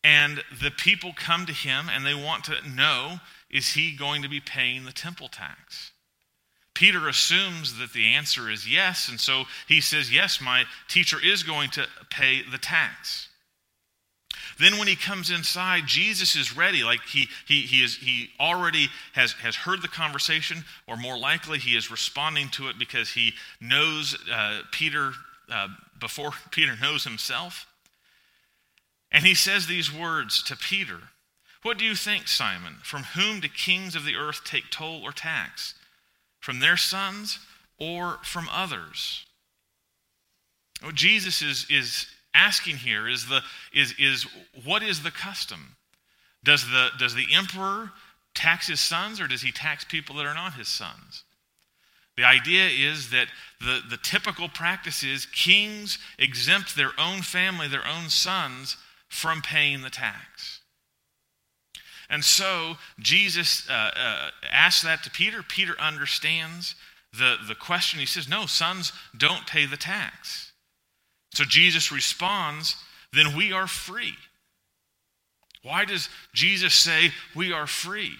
and 0.04 0.44
the 0.62 0.72
people 0.72 1.14
come 1.16 1.46
to 1.46 1.54
him 1.54 1.88
and 1.90 2.06
they 2.06 2.14
want 2.14 2.44
to 2.46 2.70
know 2.70 3.20
is 3.50 3.74
he 3.74 3.96
going 3.96 4.22
to 4.22 4.30
be 4.30 4.40
paying 4.40 4.84
the 4.84 4.92
temple 4.92 5.28
tax? 5.28 5.92
Peter 6.74 7.08
assumes 7.08 7.80
that 7.80 7.94
the 7.94 8.14
answer 8.14 8.50
is 8.50 8.70
yes, 8.70 9.08
and 9.08 9.20
so 9.20 9.46
he 9.68 9.80
says, 9.80 10.14
Yes, 10.14 10.42
my 10.42 10.66
teacher 10.90 11.18
is 11.24 11.42
going 11.42 11.70
to 11.72 11.88
pay 12.10 12.42
the 12.52 12.58
tax. 12.58 13.30
Then 14.60 14.78
when 14.78 14.88
he 14.88 14.96
comes 14.96 15.32
inside, 15.32 15.84
Jesus 15.86 16.36
is 16.36 16.56
ready. 16.56 16.84
Like 16.84 17.02
he, 17.02 17.28
he, 17.48 17.62
he, 17.62 17.84
is, 17.84 17.96
he 17.98 18.30
already 18.40 18.88
has, 19.14 19.34
has 19.34 19.56
heard 19.56 19.82
the 19.82 19.88
conversation, 19.88 20.64
or 20.88 20.98
more 20.98 21.18
likely, 21.18 21.60
he 21.60 21.76
is 21.76 21.92
responding 21.92 22.50
to 22.50 22.68
it 22.68 22.78
because 22.78 23.10
he 23.10 23.34
knows 23.60 24.18
uh, 24.32 24.62
Peter 24.72 25.14
uh, 25.52 25.70
before 26.00 26.32
Peter 26.52 26.76
knows 26.82 27.04
himself. 27.04 27.66
And 29.16 29.26
he 29.26 29.34
says 29.34 29.66
these 29.66 29.94
words 29.94 30.44
to 30.44 30.58
Peter 30.58 31.00
What 31.64 31.78
do 31.78 31.86
you 31.86 31.96
think, 31.96 32.28
Simon? 32.28 32.80
From 32.84 33.04
whom 33.04 33.40
do 33.40 33.48
kings 33.48 33.96
of 33.96 34.04
the 34.04 34.18
earth 34.18 34.42
take 34.44 34.70
toll 34.70 35.04
or 35.04 35.14
tax? 35.14 35.74
From 36.42 36.60
their 36.60 36.76
sons 36.76 37.40
or 37.80 38.20
from 38.24 38.50
others? 38.52 39.26
What 40.82 40.96
Jesus 40.96 41.42
is, 41.42 41.66
is 41.70 42.08
asking 42.34 42.76
here 42.76 43.08
is, 43.08 43.28
the, 43.28 43.40
is, 43.74 43.96
is 43.98 44.28
what 44.66 44.84
is 44.84 45.02
the 45.02 45.12
custom? 45.12 45.78
Does 46.44 46.70
the, 46.70 46.90
does 47.00 47.16
the 47.16 47.34
emperor 47.34 47.92
tax 48.34 48.68
his 48.68 48.82
sons 48.82 49.22
or 49.22 49.28
does 49.28 49.42
he 49.42 49.54
tax 49.54 49.86
people 49.86 50.18
that 50.18 50.26
are 50.26 50.36
not 50.36 50.56
his 50.56 50.68
sons? 50.68 51.24
The 52.18 52.26
idea 52.26 52.68
is 52.68 53.12
that 53.12 53.28
the, 53.62 53.80
the 53.90 53.98
typical 53.98 54.50
practice 54.50 55.04
is 55.04 55.26
kings 55.26 56.00
exempt 56.20 56.76
their 56.76 56.92
own 57.00 57.22
family, 57.22 57.70
their 57.70 57.88
own 57.88 58.10
sons, 58.10 58.76
from 59.08 59.42
paying 59.42 59.82
the 59.82 59.90
tax. 59.90 60.62
And 62.10 62.24
so 62.24 62.76
Jesus 63.00 63.68
uh, 63.70 63.92
uh, 63.96 64.30
asks 64.52 64.84
that 64.84 65.04
to 65.04 65.10
Peter. 65.10 65.42
Peter 65.42 65.76
understands 65.80 66.76
the, 67.12 67.38
the 67.48 67.56
question. 67.56 68.00
He 68.00 68.06
says, 68.06 68.30
No, 68.30 68.46
sons 68.46 68.92
don't 69.18 69.48
pay 69.48 69.66
the 69.66 69.78
tax. 69.78 70.52
So 71.34 71.44
Jesus 71.44 71.92
responds, 71.92 72.76
then 73.12 73.36
we 73.36 73.52
are 73.52 73.68
free. 73.68 74.16
Why 75.64 75.86
does 75.86 76.10
Jesus 76.34 76.74
say 76.74 77.12
we 77.36 77.52
are 77.52 77.68
free? 77.68 78.14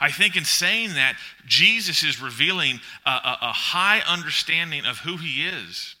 I 0.00 0.10
think 0.10 0.36
in 0.36 0.44
saying 0.44 0.94
that, 0.94 1.16
Jesus 1.46 2.02
is 2.02 2.20
revealing 2.20 2.80
a, 3.06 3.10
a, 3.10 3.38
a, 3.42 3.52
high 3.52 4.00
understanding 4.00 4.84
of 4.84 4.98
who 4.98 5.16
he 5.16 5.46
is. 5.46 5.95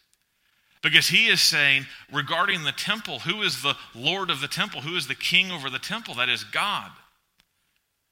Because 0.86 1.08
he 1.08 1.26
is 1.26 1.40
saying, 1.40 1.84
regarding 2.12 2.62
the 2.62 2.70
temple, 2.70 3.18
who 3.18 3.42
is 3.42 3.60
the 3.60 3.74
Lord 3.92 4.30
of 4.30 4.40
the 4.40 4.46
temple? 4.46 4.82
Who 4.82 4.94
is 4.94 5.08
the 5.08 5.16
king 5.16 5.50
over 5.50 5.68
the 5.68 5.80
temple? 5.80 6.14
That 6.14 6.28
is 6.28 6.44
God. 6.44 6.92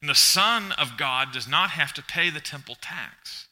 And 0.03 0.11
the 0.11 0.15
Son 0.17 0.73
of 0.73 0.97
God 0.97 1.31
does 1.33 1.47
not 1.47 1.71
have 1.71 1.95
to 1.95 2.03
pay 2.03 2.31
the 2.31 2.41
temple 2.41 2.77
tax 2.81 3.47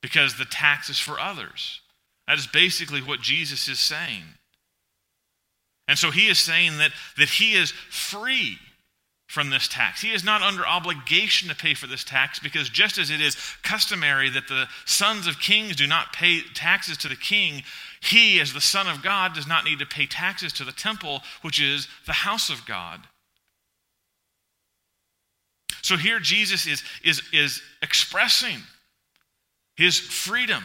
because 0.00 0.38
the 0.38 0.46
tax 0.46 0.88
is 0.88 0.98
for 0.98 1.20
others. 1.20 1.82
That 2.28 2.38
is 2.38 2.46
basically 2.46 3.02
what 3.02 3.20
Jesus 3.20 3.68
is 3.68 3.78
saying. 3.78 4.24
And 5.86 5.98
so 5.98 6.10
he 6.10 6.28
is 6.28 6.38
saying 6.38 6.78
that, 6.78 6.92
that 7.18 7.28
he 7.28 7.52
is 7.52 7.72
free 7.90 8.56
from 9.30 9.50
this 9.50 9.68
tax. 9.68 10.00
He 10.00 10.12
is 10.12 10.24
not 10.24 10.42
under 10.42 10.66
obligation 10.66 11.50
to 11.50 11.54
pay 11.54 11.74
for 11.74 11.86
this 11.86 12.04
tax 12.04 12.40
because 12.40 12.68
just 12.70 12.96
as 12.96 13.10
it 13.10 13.20
is 13.20 13.36
customary 13.62 14.30
that 14.30 14.48
the 14.48 14.66
sons 14.86 15.26
of 15.26 15.38
kings 15.38 15.76
do 15.76 15.86
not 15.86 16.12
pay 16.12 16.40
taxes 16.54 16.96
to 16.96 17.08
the 17.08 17.14
king, 17.14 17.62
he, 18.00 18.40
as 18.40 18.52
the 18.52 18.60
Son 18.60 18.86
of 18.86 19.02
God, 19.02 19.34
does 19.34 19.46
not 19.46 19.64
need 19.64 19.78
to 19.80 19.86
pay 19.86 20.06
taxes 20.06 20.52
to 20.54 20.64
the 20.64 20.72
temple, 20.72 21.22
which 21.42 21.60
is 21.60 21.88
the 22.06 22.12
house 22.12 22.48
of 22.48 22.64
God. 22.66 23.00
So 25.82 25.96
here 25.96 26.20
Jesus 26.20 26.66
is, 26.66 26.82
is, 27.04 27.22
is 27.32 27.60
expressing 27.82 28.58
his 29.76 29.98
freedom 29.98 30.64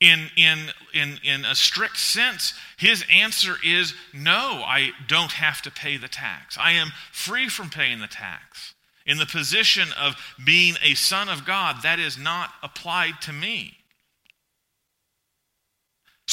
in, 0.00 0.28
in, 0.36 0.58
in, 0.92 1.18
in 1.24 1.44
a 1.44 1.54
strict 1.54 1.96
sense, 1.96 2.52
his 2.76 3.04
answer 3.10 3.54
is 3.64 3.94
no, 4.12 4.62
I 4.64 4.90
don't 5.08 5.32
have 5.32 5.62
to 5.62 5.70
pay 5.70 5.96
the 5.96 6.08
tax. 6.08 6.58
I 6.58 6.72
am 6.72 6.92
free 7.12 7.48
from 7.48 7.70
paying 7.70 8.00
the 8.00 8.06
tax. 8.06 8.74
In 9.06 9.18
the 9.18 9.26
position 9.26 9.88
of 9.98 10.16
being 10.44 10.74
a 10.82 10.94
son 10.94 11.28
of 11.28 11.46
God, 11.46 11.76
that 11.82 11.98
is 11.98 12.18
not 12.18 12.50
applied 12.62 13.22
to 13.22 13.32
me. 13.32 13.78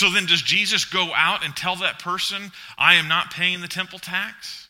So 0.03 0.09
then, 0.09 0.25
does 0.25 0.41
Jesus 0.41 0.83
go 0.83 1.13
out 1.15 1.45
and 1.45 1.55
tell 1.55 1.77
that 1.77 1.97
person, 1.97 2.51
I 2.77 2.95
am 2.95 3.07
not 3.07 3.31
paying 3.31 3.61
the 3.61 3.69
temple 3.69 3.99
tax? 3.99 4.67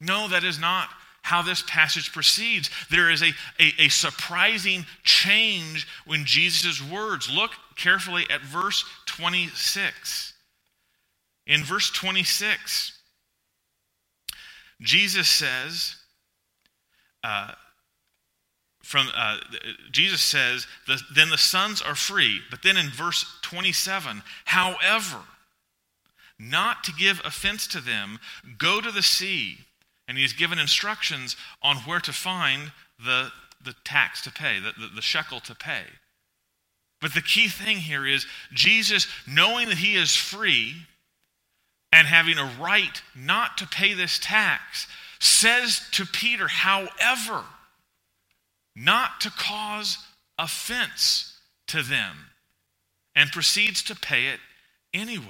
No, 0.00 0.28
that 0.28 0.44
is 0.44 0.58
not 0.58 0.88
how 1.20 1.42
this 1.42 1.62
passage 1.66 2.10
proceeds. 2.10 2.70
There 2.90 3.10
is 3.10 3.20
a, 3.20 3.34
a, 3.60 3.74
a 3.80 3.88
surprising 3.90 4.86
change 5.04 5.86
in 6.08 6.24
Jesus' 6.24 6.82
words. 6.82 7.30
Look 7.30 7.50
carefully 7.76 8.24
at 8.30 8.40
verse 8.40 8.82
26. 9.04 10.32
In 11.46 11.62
verse 11.62 11.90
26, 11.90 12.98
Jesus 14.80 15.28
says, 15.28 15.96
uh, 17.22 17.52
from 18.88 19.08
uh, 19.14 19.36
Jesus 19.92 20.22
says, 20.22 20.66
the, 20.86 20.98
then 21.14 21.28
the 21.28 21.36
sons 21.36 21.82
are 21.82 21.94
free. 21.94 22.40
But 22.50 22.62
then 22.62 22.78
in 22.78 22.88
verse 22.88 23.26
27, 23.42 24.22
however, 24.46 25.18
not 26.38 26.84
to 26.84 26.92
give 26.92 27.20
offense 27.22 27.66
to 27.66 27.82
them, 27.82 28.18
go 28.56 28.80
to 28.80 28.90
the 28.90 29.02
sea. 29.02 29.58
And 30.08 30.16
he's 30.16 30.32
given 30.32 30.58
instructions 30.58 31.36
on 31.62 31.76
where 31.78 32.00
to 32.00 32.14
find 32.14 32.72
the, 32.98 33.30
the 33.62 33.74
tax 33.84 34.22
to 34.22 34.32
pay, 34.32 34.58
the, 34.58 34.72
the, 34.80 34.94
the 34.94 35.02
shekel 35.02 35.40
to 35.40 35.54
pay. 35.54 35.82
But 37.02 37.12
the 37.12 37.20
key 37.20 37.48
thing 37.48 37.76
here 37.76 38.06
is 38.06 38.24
Jesus, 38.54 39.06
knowing 39.26 39.68
that 39.68 39.76
he 39.76 39.96
is 39.96 40.16
free 40.16 40.76
and 41.92 42.06
having 42.06 42.38
a 42.38 42.50
right 42.58 43.02
not 43.14 43.58
to 43.58 43.66
pay 43.66 43.92
this 43.92 44.18
tax, 44.18 44.86
says 45.20 45.82
to 45.90 46.06
Peter, 46.06 46.48
however, 46.48 47.44
not 48.78 49.20
to 49.22 49.30
cause 49.30 49.98
offense 50.38 51.34
to 51.66 51.82
them, 51.82 52.16
and 53.14 53.30
proceeds 53.32 53.82
to 53.82 53.96
pay 53.96 54.26
it 54.26 54.40
anyway. 54.94 55.24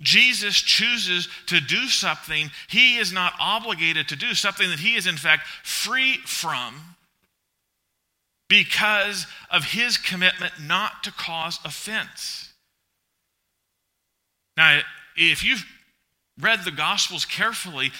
Jesus 0.00 0.56
chooses 0.56 1.28
to 1.46 1.60
do 1.60 1.86
something 1.86 2.50
he 2.68 2.96
is 2.96 3.12
not 3.12 3.32
obligated 3.40 4.08
to 4.08 4.16
do, 4.16 4.34
something 4.34 4.68
that 4.68 4.80
he 4.80 4.96
is 4.96 5.06
in 5.06 5.16
fact 5.16 5.46
free 5.62 6.18
from 6.26 6.74
because 8.48 9.26
of 9.50 9.64
his 9.64 9.96
commitment 9.96 10.52
not 10.60 11.04
to 11.04 11.12
cause 11.12 11.58
offense. 11.64 12.52
Now, 14.56 14.80
if 15.16 15.42
you've 15.42 15.64
read 16.38 16.64
the 16.64 16.70
Gospels 16.70 17.24
carefully, 17.24 17.92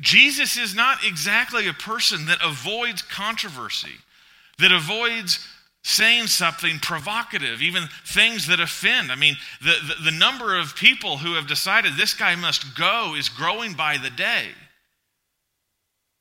Jesus 0.00 0.56
is 0.56 0.74
not 0.74 1.04
exactly 1.04 1.66
a 1.66 1.72
person 1.72 2.26
that 2.26 2.38
avoids 2.44 3.02
controversy, 3.02 3.96
that 4.58 4.72
avoids 4.72 5.46
saying 5.82 6.26
something 6.26 6.78
provocative, 6.80 7.62
even 7.62 7.88
things 8.04 8.46
that 8.46 8.60
offend. 8.60 9.10
I 9.10 9.14
mean, 9.14 9.36
the, 9.60 9.74
the, 9.86 10.10
the, 10.10 10.16
number 10.16 10.56
of 10.56 10.76
people 10.76 11.18
who 11.18 11.34
have 11.34 11.46
decided 11.46 11.94
this 11.94 12.14
guy 12.14 12.34
must 12.34 12.76
go 12.76 13.14
is 13.16 13.28
growing 13.28 13.74
by 13.74 13.96
the 13.96 14.10
day. 14.10 14.48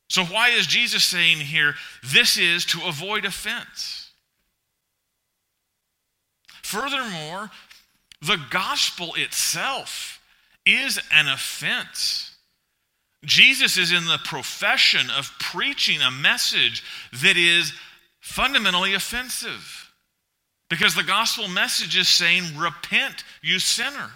So, 0.09 0.23
why 0.23 0.49
is 0.49 0.67
Jesus 0.67 1.03
saying 1.03 1.37
here, 1.37 1.75
this 2.01 2.37
is 2.37 2.65
to 2.67 2.85
avoid 2.85 3.25
offense? 3.25 4.09
Furthermore, 6.63 7.51
the 8.21 8.39
gospel 8.49 9.13
itself 9.15 10.21
is 10.65 10.99
an 11.11 11.27
offense. 11.27 12.26
Jesus 13.25 13.77
is 13.77 13.91
in 13.91 14.05
the 14.05 14.19
profession 14.23 15.09
of 15.09 15.31
preaching 15.39 16.01
a 16.01 16.11
message 16.11 16.83
that 17.23 17.37
is 17.37 17.73
fundamentally 18.19 18.93
offensive. 18.93 19.91
Because 20.69 20.95
the 20.95 21.03
gospel 21.03 21.47
message 21.47 21.97
is 21.97 22.07
saying, 22.07 22.57
Repent, 22.57 23.23
you 23.41 23.59
sinner. 23.59 24.11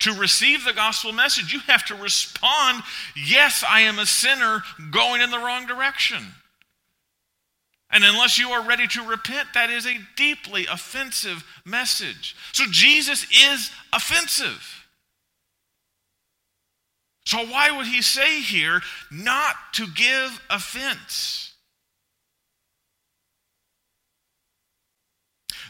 To 0.00 0.12
receive 0.12 0.64
the 0.64 0.72
gospel 0.72 1.12
message, 1.12 1.52
you 1.52 1.60
have 1.60 1.84
to 1.86 1.94
respond, 1.94 2.82
Yes, 3.14 3.64
I 3.66 3.80
am 3.80 3.98
a 3.98 4.06
sinner 4.06 4.62
going 4.90 5.20
in 5.20 5.30
the 5.30 5.38
wrong 5.38 5.66
direction. 5.66 6.24
And 7.90 8.04
unless 8.04 8.38
you 8.38 8.50
are 8.50 8.66
ready 8.66 8.86
to 8.88 9.06
repent, 9.06 9.48
that 9.54 9.70
is 9.70 9.86
a 9.86 10.00
deeply 10.16 10.66
offensive 10.66 11.44
message. 11.64 12.34
So 12.52 12.64
Jesus 12.70 13.24
is 13.30 13.70
offensive. 13.92 14.75
So, 17.26 17.44
why 17.44 17.76
would 17.76 17.86
he 17.86 18.02
say 18.02 18.40
here 18.40 18.80
not 19.10 19.56
to 19.74 19.86
give 19.88 20.40
offense? 20.48 21.54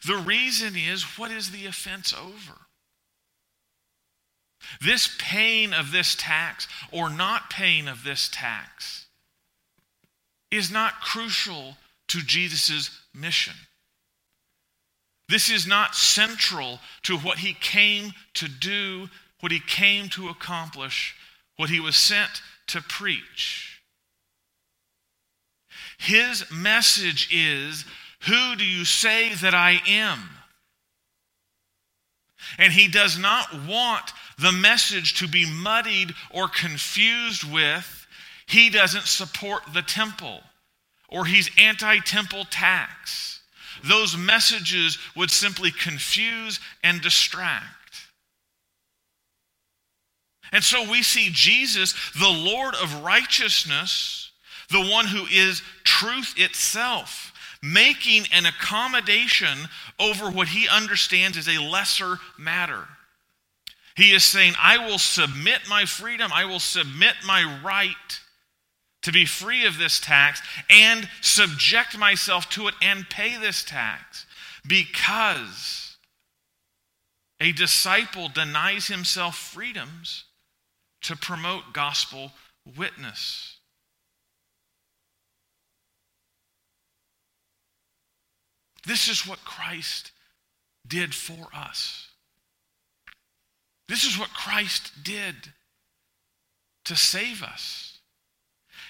The 0.06 0.18
reason 0.18 0.76
is 0.76 1.02
what 1.18 1.30
is 1.30 1.50
the 1.50 1.64
offense 1.66 2.12
over? 2.12 2.60
This 4.80 5.16
paying 5.18 5.72
of 5.72 5.92
this 5.92 6.14
tax 6.14 6.68
or 6.92 7.08
not 7.08 7.48
paying 7.48 7.88
of 7.88 8.04
this 8.04 8.28
tax 8.30 9.06
is 10.50 10.70
not 10.70 11.00
crucial 11.00 11.76
to 12.08 12.20
Jesus' 12.20 12.90
mission. 13.14 13.54
This 15.28 15.50
is 15.50 15.66
not 15.66 15.94
central 15.94 16.80
to 17.04 17.16
what 17.16 17.38
he 17.38 17.54
came 17.54 18.12
to 18.34 18.46
do, 18.46 19.08
what 19.40 19.50
he 19.50 19.60
came 19.60 20.08
to 20.10 20.28
accomplish, 20.28 21.16
what 21.56 21.70
he 21.70 21.80
was 21.80 21.96
sent 21.96 22.42
to 22.68 22.80
preach. 22.80 23.80
His 25.98 26.44
message 26.50 27.28
is 27.32 27.84
Who 28.26 28.56
do 28.56 28.64
you 28.64 28.84
say 28.84 29.34
that 29.34 29.54
I 29.54 29.80
am? 29.86 30.20
And 32.58 32.72
he 32.72 32.88
does 32.88 33.18
not 33.18 33.48
want 33.66 34.12
the 34.38 34.52
message 34.52 35.18
to 35.18 35.28
be 35.28 35.50
muddied 35.50 36.14
or 36.30 36.48
confused 36.48 37.50
with, 37.50 38.06
he 38.46 38.70
doesn't 38.70 39.06
support 39.06 39.62
the 39.72 39.82
temple 39.82 40.40
or 41.08 41.24
he's 41.24 41.50
anti 41.58 41.98
temple 42.00 42.44
tax. 42.50 43.40
Those 43.84 44.16
messages 44.16 44.98
would 45.14 45.30
simply 45.30 45.70
confuse 45.70 46.60
and 46.82 47.00
distract. 47.00 47.64
And 50.56 50.64
so 50.64 50.90
we 50.90 51.02
see 51.02 51.28
Jesus, 51.30 51.92
the 52.18 52.30
Lord 52.30 52.74
of 52.76 53.02
righteousness, 53.02 54.30
the 54.70 54.86
one 54.86 55.04
who 55.04 55.26
is 55.26 55.60
truth 55.84 56.32
itself, 56.38 57.34
making 57.62 58.24
an 58.32 58.46
accommodation 58.46 59.68
over 60.00 60.30
what 60.30 60.48
he 60.48 60.66
understands 60.66 61.36
is 61.36 61.46
a 61.46 61.60
lesser 61.60 62.16
matter. 62.38 62.88
He 63.96 64.12
is 64.14 64.24
saying, 64.24 64.54
I 64.58 64.78
will 64.78 64.98
submit 64.98 65.60
my 65.68 65.84
freedom, 65.84 66.30
I 66.32 66.46
will 66.46 66.58
submit 66.58 67.16
my 67.26 67.60
right 67.62 68.20
to 69.02 69.12
be 69.12 69.26
free 69.26 69.66
of 69.66 69.76
this 69.76 70.00
tax 70.00 70.40
and 70.70 71.06
subject 71.20 71.98
myself 71.98 72.48
to 72.52 72.68
it 72.68 72.74
and 72.80 73.06
pay 73.10 73.36
this 73.36 73.62
tax 73.62 74.24
because 74.66 75.98
a 77.40 77.52
disciple 77.52 78.30
denies 78.30 78.86
himself 78.86 79.36
freedoms 79.36 80.24
to 81.06 81.16
promote 81.16 81.72
gospel 81.72 82.32
witness. 82.76 83.58
This 88.84 89.08
is 89.08 89.26
what 89.26 89.38
Christ 89.44 90.10
did 90.86 91.14
for 91.14 91.46
us. 91.54 92.08
This 93.88 94.04
is 94.04 94.18
what 94.18 94.30
Christ 94.30 95.04
did 95.04 95.34
to 96.86 96.96
save 96.96 97.40
us. 97.40 98.00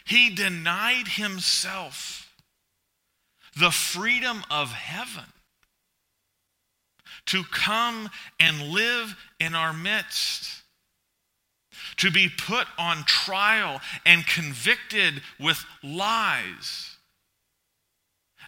He 0.07 0.31
denied 0.31 1.09
himself 1.09 2.35
the 3.59 3.71
freedom 3.71 4.43
of 4.51 4.73
heaven 4.73 5.25
to 7.27 7.43
come 7.45 8.09
and 8.41 8.71
live 8.71 9.17
in 9.39 9.55
our 9.55 9.75
midst, 9.75 10.63
to 11.99 12.11
be 12.11 12.29
put 12.29 12.67
on 12.79 13.05
trial 13.05 13.81
and 14.05 14.27
convicted 14.27 15.23
with 15.41 15.65
lies, 15.83 16.97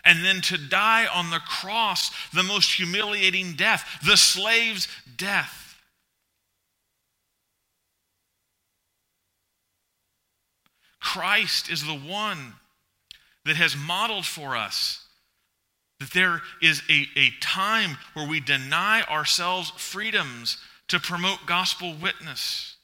and 0.05 0.25
then 0.25 0.41
to 0.43 0.59
die 0.59 1.07
on 1.07 1.31
the 1.31 1.41
cross, 1.41 2.11
the 2.33 2.43
most 2.43 2.75
humiliating 2.75 3.55
death, 3.55 4.01
the 4.05 4.17
slave's 4.17 4.89
death. 5.17 5.77
Christ 11.01 11.71
is 11.71 11.85
the 11.85 11.99
one 11.99 12.55
that 13.45 13.57
has 13.57 13.77
modeled 13.77 14.27
for 14.27 14.57
us 14.57 15.05
that 16.01 16.13
there 16.13 16.43
is 16.63 16.83
a, 16.89 17.07
a 17.17 17.31
time 17.41 17.97
where 18.15 18.29
we 18.29 18.41
deny 18.41 19.03
ourselves 19.03 19.71
freedoms 19.77 20.59
to 20.89 21.01
promote 21.01 21.47
gospel 21.47 21.95
witness. 22.01 22.78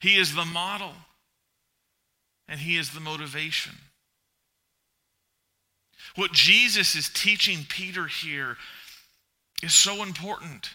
He 0.00 0.16
is 0.16 0.34
the 0.34 0.44
model, 0.44 0.92
and 2.48 2.60
He 2.60 2.76
is 2.76 2.90
the 2.90 3.00
motivation. 3.00 3.72
What 6.14 6.32
Jesus 6.32 6.94
is 6.94 7.08
teaching 7.08 7.66
Peter 7.68 8.06
here 8.06 8.56
is 9.62 9.74
so 9.74 10.02
important 10.02 10.70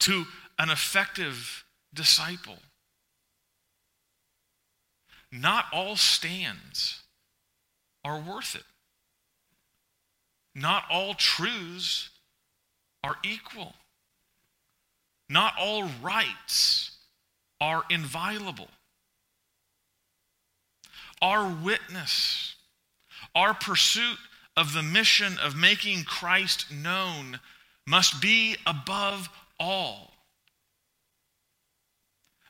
to 0.00 0.24
an 0.58 0.70
effective 0.70 1.64
disciple. 1.94 2.58
Not 5.32 5.66
all 5.72 5.96
stands 5.96 7.02
are 8.04 8.20
worth 8.20 8.54
it. 8.54 8.64
Not 10.54 10.84
all 10.90 11.14
truths 11.14 12.10
are 13.04 13.16
equal. 13.24 13.74
Not 15.28 15.54
all 15.58 15.88
rights 16.02 16.89
are 17.60 17.84
inviolable. 17.90 18.68
Our 21.22 21.48
witness, 21.62 22.54
our 23.34 23.54
pursuit 23.54 24.18
of 24.56 24.72
the 24.72 24.82
mission 24.82 25.38
of 25.38 25.56
making 25.56 26.04
Christ 26.04 26.66
known 26.70 27.40
must 27.86 28.20
be 28.20 28.56
above 28.66 29.28
all. 29.58 30.12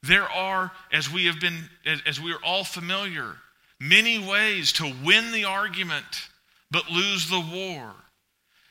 There 0.03 0.29
are, 0.29 0.73
as 0.93 1.13
we 1.13 1.27
have 1.27 1.41
been, 1.41 1.69
as 2.07 2.21
we 2.21 2.33
are 2.33 2.43
all 2.45 2.65
familiar, 2.65 3.37
many 3.79 4.19
ways 4.19 4.73
to 4.75 4.93
win 5.05 5.33
the 5.33 5.45
argument 5.45 6.29
but 6.71 6.91
lose 6.91 7.29
the 7.29 7.41
war. 7.41 7.93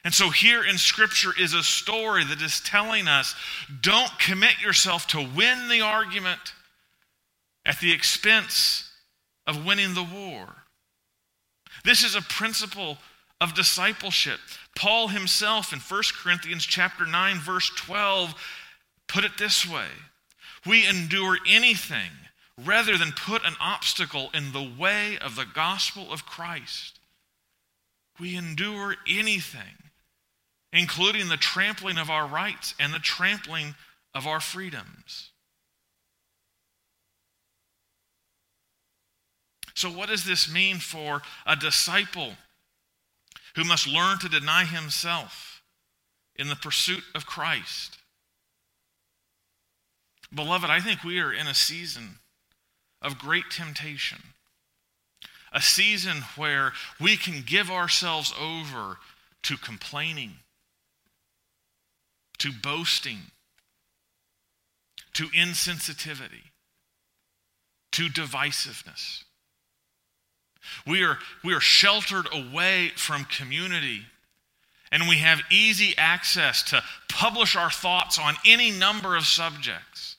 And 0.09 0.13
so 0.15 0.31
here 0.31 0.63
in 0.63 0.79
Scripture 0.79 1.33
is 1.39 1.53
a 1.53 1.61
story 1.61 2.23
that 2.25 2.41
is 2.41 2.61
telling 2.61 3.07
us 3.07 3.35
don't 3.79 4.09
commit 4.17 4.59
yourself 4.59 5.05
to 5.09 5.19
win 5.19 5.69
the 5.69 5.81
argument 5.81 6.39
at 7.63 7.79
the 7.79 7.93
expense 7.93 8.91
of 9.45 9.67
winning 9.67 9.93
the 9.93 10.01
war. 10.01 10.47
This 11.85 12.03
is 12.03 12.15
a 12.15 12.23
principle 12.23 12.97
of 13.39 13.53
discipleship. 13.53 14.39
Paul 14.75 15.09
himself 15.09 15.73
in 15.73 15.77
1 15.77 16.01
Corinthians 16.23 16.65
chapter 16.65 17.05
9 17.05 17.37
verse 17.37 17.69
12 17.75 18.33
put 19.07 19.23
it 19.23 19.37
this 19.37 19.63
way. 19.63 19.89
We 20.65 20.87
endure 20.87 21.37
anything 21.47 22.09
rather 22.57 22.97
than 22.97 23.11
put 23.11 23.45
an 23.45 23.53
obstacle 23.61 24.31
in 24.33 24.53
the 24.53 24.71
way 24.75 25.19
of 25.19 25.35
the 25.35 25.45
gospel 25.45 26.11
of 26.11 26.25
Christ. 26.25 26.97
We 28.19 28.35
endure 28.35 28.95
anything 29.07 29.78
including 30.71 31.29
the 31.29 31.37
trampling 31.37 31.97
of 31.97 32.09
our 32.09 32.27
rights 32.27 32.75
and 32.79 32.93
the 32.93 32.99
trampling 32.99 33.75
of 34.13 34.27
our 34.27 34.39
freedoms. 34.39 35.31
So, 39.73 39.89
what 39.89 40.09
does 40.09 40.25
this 40.25 40.51
mean 40.51 40.77
for 40.77 41.21
a 41.45 41.55
disciple 41.55 42.33
who 43.55 43.63
must 43.63 43.87
learn 43.87 44.19
to 44.19 44.29
deny 44.29 44.65
himself 44.65 45.61
in 46.35 46.49
the 46.49 46.55
pursuit 46.55 47.03
of 47.15 47.25
Christ? 47.25 47.97
Beloved, 50.33 50.69
I 50.69 50.79
think 50.79 51.03
we 51.03 51.19
are 51.19 51.33
in 51.33 51.47
a 51.47 51.55
season 51.55 52.19
of 53.01 53.17
great 53.17 53.49
temptation, 53.49 54.19
a 55.53 55.61
season 55.61 56.23
where 56.35 56.73
we 56.99 57.17
can 57.17 57.43
give 57.45 57.71
ourselves 57.71 58.33
over 58.39 58.97
to 59.43 59.57
complaining 59.57 60.33
to 62.39 62.51
boasting, 62.51 63.19
to 65.13 65.25
insensitivity, 65.27 66.51
to 67.91 68.07
divisiveness. 68.07 69.23
We 70.85 71.03
are, 71.03 71.17
we 71.43 71.53
are 71.53 71.59
sheltered 71.59 72.27
away 72.33 72.91
from 72.95 73.25
community, 73.25 74.03
and 74.91 75.07
we 75.07 75.17
have 75.17 75.41
easy 75.51 75.93
access 75.97 76.63
to 76.63 76.83
publish 77.07 77.55
our 77.55 77.71
thoughts 77.71 78.19
on 78.19 78.35
any 78.45 78.71
number 78.71 79.15
of 79.15 79.25
subjects, 79.25 80.17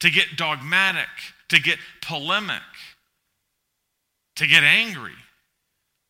to 0.00 0.10
get 0.10 0.36
dogmatic, 0.36 1.08
to 1.48 1.60
get 1.60 1.78
polemic, 2.02 2.62
to 4.36 4.46
get 4.46 4.62
angry 4.62 5.12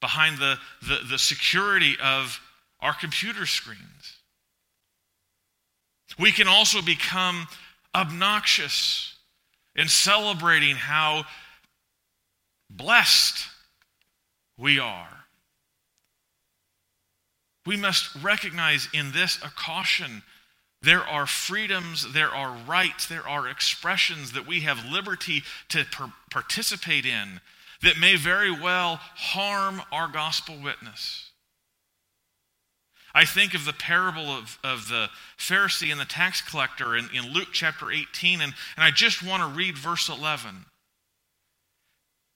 behind 0.01 0.39
the, 0.39 0.57
the, 0.83 0.99
the 1.11 1.19
security 1.19 1.97
of 2.03 2.41
our 2.81 2.93
computer 2.93 3.47
screens. 3.47 4.18
We 6.19 6.33
can 6.33 6.49
also 6.49 6.83
become 6.83 7.47
obnoxious 7.95 9.15
in 9.77 9.89
celebrating 9.89 10.77
how 10.77 11.25
blessed 12.69 13.47
we 14.59 14.79
are. 14.79 15.25
We 17.65 17.77
must 17.77 18.15
recognize 18.23 18.89
in 18.93 19.13
this 19.13 19.39
a 19.45 19.51
caution. 19.51 20.23
There 20.83 21.03
are 21.03 21.27
freedoms, 21.27 22.13
there 22.13 22.35
are 22.35 22.57
rights, 22.67 23.07
there 23.07 23.27
are 23.27 23.49
expressions 23.49 24.33
that 24.33 24.47
we 24.47 24.61
have 24.61 24.85
liberty 24.85 25.43
to 25.69 25.85
per- 25.85 26.13
participate 26.31 27.05
in 27.05 27.41
that 27.83 27.99
may 27.99 28.17
very 28.17 28.51
well 28.51 28.97
harm 28.97 29.83
our 29.93 30.09
gospel 30.09 30.57
witness. 30.63 31.28
I 33.15 33.25
think 33.25 33.55
of 33.55 33.65
the 33.65 33.73
parable 33.73 34.31
of, 34.31 34.59
of 34.63 34.89
the 34.89 35.09
Pharisee 35.39 35.91
and 35.91 36.01
the 36.01 36.05
tax 36.05 36.41
collector 36.43 36.97
in, 36.97 37.09
in 37.15 37.33
Luke 37.33 37.49
chapter 37.53 37.91
18, 37.91 38.41
and, 38.41 38.55
and 38.77 38.85
I 38.85 38.91
just 38.91 39.23
want 39.23 39.43
to 39.43 39.57
read 39.57 39.79
verse 39.79 40.09
11. 40.09 40.67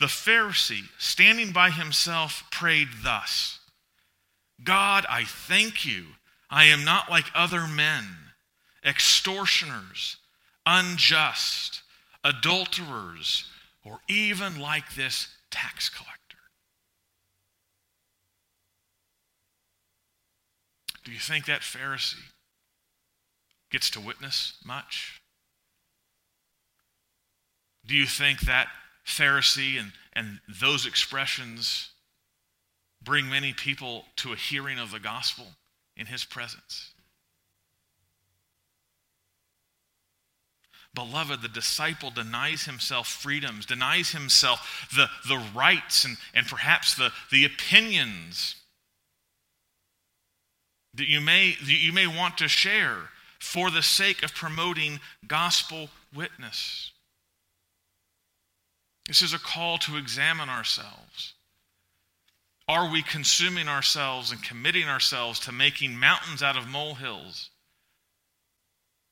The 0.00 0.06
Pharisee, 0.06 0.88
standing 0.98 1.52
by 1.52 1.70
himself, 1.70 2.44
prayed 2.50 2.88
thus 3.04 3.60
God, 4.62 5.06
I 5.08 5.24
thank 5.24 5.84
you. 5.84 6.04
I 6.50 6.64
am 6.64 6.84
not 6.84 7.10
like 7.10 7.26
other 7.34 7.66
men, 7.66 8.04
extortioners, 8.84 10.16
unjust, 10.66 11.82
adulterers, 12.22 13.50
or 13.84 14.00
even 14.08 14.60
like 14.60 14.94
this 14.94 15.28
tax 15.50 15.88
collector. 15.88 16.21
Do 21.04 21.12
you 21.12 21.18
think 21.18 21.46
that 21.46 21.62
Pharisee 21.62 22.30
gets 23.70 23.90
to 23.90 24.00
witness 24.00 24.54
much? 24.64 25.20
Do 27.86 27.94
you 27.94 28.06
think 28.06 28.40
that 28.42 28.68
Pharisee 29.04 29.80
and, 29.80 29.92
and 30.12 30.38
those 30.60 30.86
expressions 30.86 31.90
bring 33.02 33.28
many 33.28 33.52
people 33.52 34.04
to 34.16 34.32
a 34.32 34.36
hearing 34.36 34.78
of 34.78 34.92
the 34.92 35.00
gospel 35.00 35.46
in 35.96 36.06
his 36.06 36.24
presence? 36.24 36.92
Beloved, 40.94 41.40
the 41.40 41.48
disciple 41.48 42.10
denies 42.10 42.64
himself 42.64 43.08
freedoms, 43.08 43.64
denies 43.64 44.10
himself 44.10 44.88
the, 44.94 45.08
the 45.26 45.42
rights 45.54 46.04
and, 46.04 46.18
and 46.34 46.46
perhaps 46.46 46.94
the, 46.94 47.10
the 47.30 47.46
opinions 47.46 48.56
that 50.94 51.08
you 51.08 51.20
may, 51.20 51.56
that 51.60 51.82
you 51.82 51.92
may 51.92 52.06
want 52.06 52.38
to 52.38 52.48
share 52.48 52.96
for 53.38 53.70
the 53.70 53.82
sake 53.82 54.22
of 54.22 54.34
promoting 54.34 55.00
gospel 55.26 55.88
witness. 56.14 56.92
This 59.06 59.22
is 59.22 59.34
a 59.34 59.38
call 59.38 59.78
to 59.78 59.96
examine 59.96 60.48
ourselves. 60.48 61.34
Are 62.68 62.90
we 62.90 63.02
consuming 63.02 63.68
ourselves 63.68 64.30
and 64.30 64.42
committing 64.42 64.88
ourselves 64.88 65.40
to 65.40 65.52
making 65.52 65.98
mountains 65.98 66.42
out 66.42 66.56
of 66.56 66.68
molehills 66.68 67.50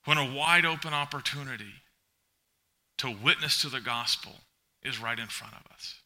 when 0.05 0.19
a 0.19 0.33
wide 0.33 0.65
open 0.65 0.95
opportunity 0.95 1.75
to 2.99 3.11
witness 3.11 3.61
to 3.63 3.69
the 3.69 3.81
gospel 3.81 4.33
is 4.83 5.01
right 5.01 5.19
in 5.19 5.27
front 5.27 5.55
of 5.55 5.73
us? 5.73 5.97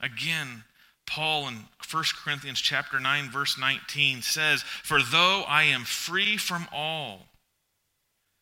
Again, 0.00 0.64
Paul 1.08 1.48
in 1.48 1.68
1 1.90 2.04
Corinthians 2.22 2.60
chapter 2.60 3.00
9 3.00 3.30
verse 3.30 3.56
19 3.56 4.22
says, 4.22 4.62
"For 4.62 5.02
though 5.02 5.44
I 5.44 5.62
am 5.62 5.84
free 5.84 6.36
from 6.36 6.68
all, 6.70 7.32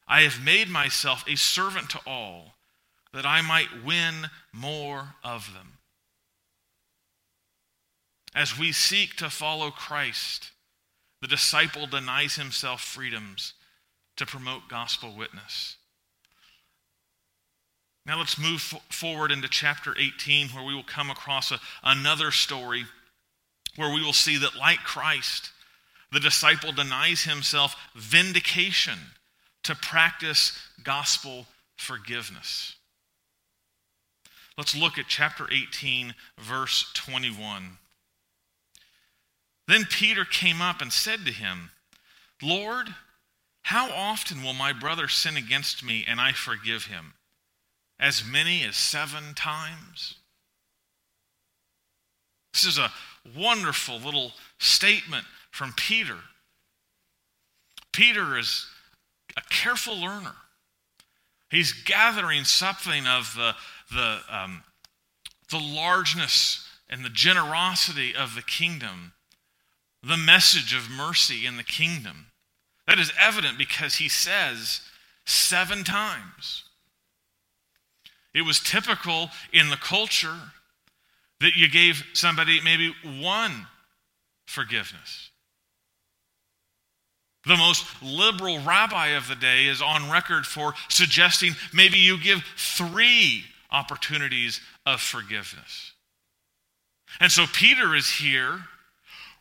I 0.08 0.22
have 0.22 0.40
made 0.40 0.68
myself 0.68 1.24
a 1.26 1.36
servant 1.36 1.90
to 1.90 1.98
all, 2.00 2.58
that 3.12 3.24
I 3.24 3.40
might 3.40 3.84
win 3.84 4.30
more 4.52 5.16
of 5.22 5.52
them." 5.52 5.78
As 8.34 8.56
we 8.56 8.72
seek 8.72 9.16
to 9.16 9.30
follow 9.30 9.70
Christ, 9.70 10.50
the 11.20 11.28
disciple 11.28 11.86
denies 11.86 12.34
himself 12.34 12.82
freedoms 12.82 13.54
to 14.16 14.26
promote 14.26 14.68
gospel 14.68 15.14
witness. 15.14 15.76
Now 18.06 18.18
let's 18.18 18.38
move 18.38 18.60
forward 18.88 19.32
into 19.32 19.48
chapter 19.48 19.94
18, 19.98 20.48
where 20.50 20.64
we 20.64 20.74
will 20.74 20.84
come 20.84 21.10
across 21.10 21.50
a, 21.50 21.58
another 21.82 22.30
story 22.30 22.84
where 23.74 23.92
we 23.92 24.02
will 24.02 24.12
see 24.12 24.38
that, 24.38 24.54
like 24.54 24.78
Christ, 24.78 25.50
the 26.12 26.20
disciple 26.20 26.70
denies 26.70 27.24
himself 27.24 27.74
vindication 27.96 28.98
to 29.64 29.74
practice 29.74 30.56
gospel 30.84 31.46
forgiveness. 31.76 32.76
Let's 34.56 34.76
look 34.76 34.98
at 34.98 35.08
chapter 35.08 35.46
18, 35.52 36.14
verse 36.38 36.90
21. 36.94 37.76
Then 39.66 39.84
Peter 39.90 40.24
came 40.24 40.62
up 40.62 40.80
and 40.80 40.92
said 40.92 41.26
to 41.26 41.32
him, 41.32 41.70
Lord, 42.40 42.86
how 43.62 43.90
often 43.90 44.44
will 44.44 44.54
my 44.54 44.72
brother 44.72 45.08
sin 45.08 45.36
against 45.36 45.84
me 45.84 46.04
and 46.06 46.20
I 46.20 46.32
forgive 46.32 46.84
him? 46.84 47.14
As 47.98 48.24
many 48.24 48.62
as 48.64 48.76
seven 48.76 49.34
times? 49.34 50.16
This 52.52 52.64
is 52.64 52.78
a 52.78 52.92
wonderful 53.36 53.98
little 53.98 54.32
statement 54.58 55.24
from 55.50 55.72
Peter. 55.76 56.16
Peter 57.92 58.38
is 58.38 58.66
a 59.36 59.42
careful 59.50 59.98
learner. 59.98 60.34
He's 61.50 61.72
gathering 61.72 62.44
something 62.44 63.06
of 63.06 63.34
the, 63.36 63.54
the, 63.94 64.20
um, 64.30 64.62
the 65.50 65.58
largeness 65.58 66.66
and 66.88 67.04
the 67.04 67.10
generosity 67.10 68.14
of 68.14 68.34
the 68.34 68.42
kingdom, 68.42 69.12
the 70.02 70.16
message 70.16 70.74
of 70.74 70.90
mercy 70.90 71.46
in 71.46 71.56
the 71.56 71.62
kingdom. 71.62 72.26
That 72.86 72.98
is 72.98 73.12
evident 73.20 73.58
because 73.58 73.96
he 73.96 74.08
says 74.08 74.82
seven 75.24 75.84
times. 75.84 76.64
It 78.36 78.44
was 78.44 78.60
typical 78.60 79.30
in 79.50 79.70
the 79.70 79.78
culture 79.78 80.36
that 81.40 81.56
you 81.56 81.70
gave 81.70 82.04
somebody 82.12 82.60
maybe 82.62 82.94
one 83.22 83.66
forgiveness. 84.44 85.30
The 87.46 87.56
most 87.56 87.86
liberal 88.02 88.60
rabbi 88.60 89.08
of 89.08 89.26
the 89.26 89.36
day 89.36 89.64
is 89.64 89.80
on 89.80 90.10
record 90.10 90.44
for 90.44 90.74
suggesting 90.90 91.52
maybe 91.72 91.96
you 91.96 92.20
give 92.22 92.44
three 92.58 93.42
opportunities 93.70 94.60
of 94.84 95.00
forgiveness. 95.00 95.92
And 97.20 97.32
so 97.32 97.46
Peter 97.54 97.94
is 97.94 98.10
here 98.10 98.60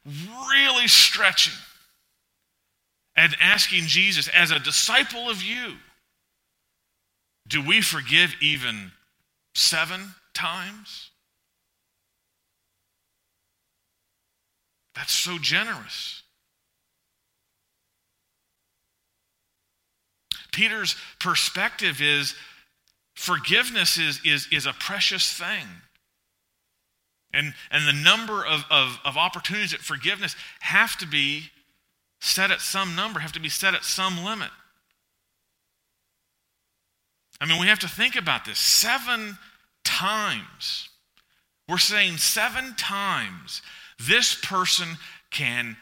really 0.05 0.88
stretching 0.88 1.60
and 3.17 3.36
asking 3.41 3.88
Jesus, 3.88 4.29
as 4.29 4.51
a 4.51 4.60
disciple 4.60 5.29
of 5.29 5.43
you, 5.43 5.73
do 7.47 7.62
we 7.62 7.81
forgive 7.81 8.36
even 8.41 8.91
seven 9.53 10.15
times? 10.34 11.12
That's 14.95 15.13
so 15.13 15.38
generous. 15.38 16.23
Peter's 20.51 20.95
perspective 21.19 22.01
is 22.01 22.34
forgiveness 23.13 23.97
is, 23.97 24.21
is, 24.25 24.47
is 24.51 24.65
a 24.65 24.73
precious 24.73 25.31
thing. 25.31 25.67
And, 27.34 27.53
and 27.69 27.86
the 27.86 28.01
number 28.01 28.45
of, 28.45 28.63
of, 28.71 28.97
of 29.03 29.17
opportunities 29.17 29.73
at 29.73 29.81
forgiveness 29.81 30.36
have 30.62 30.95
to 30.97 31.05
be 31.05 31.51
set 32.21 32.51
at 32.51 32.62
some 32.62 32.95
number, 32.95 33.19
have 33.19 33.34
to 33.34 33.41
be 33.41 33.49
set 33.49 33.73
at 33.75 33.84
some 33.84 34.23
limit. 34.23 34.49
I 37.39 37.45
mean, 37.45 37.59
we 37.59 37.67
have 37.67 37.79
to 37.79 37.87
think 37.87 38.15
about 38.15 38.45
this. 38.45 38.59
Seven 38.59 39.37
times. 39.83 40.89
We're 41.67 41.77
saying 41.77 42.17
seven 42.17 42.75
times 42.75 43.61
this 43.99 44.35
person 44.35 44.87
can 45.31 45.77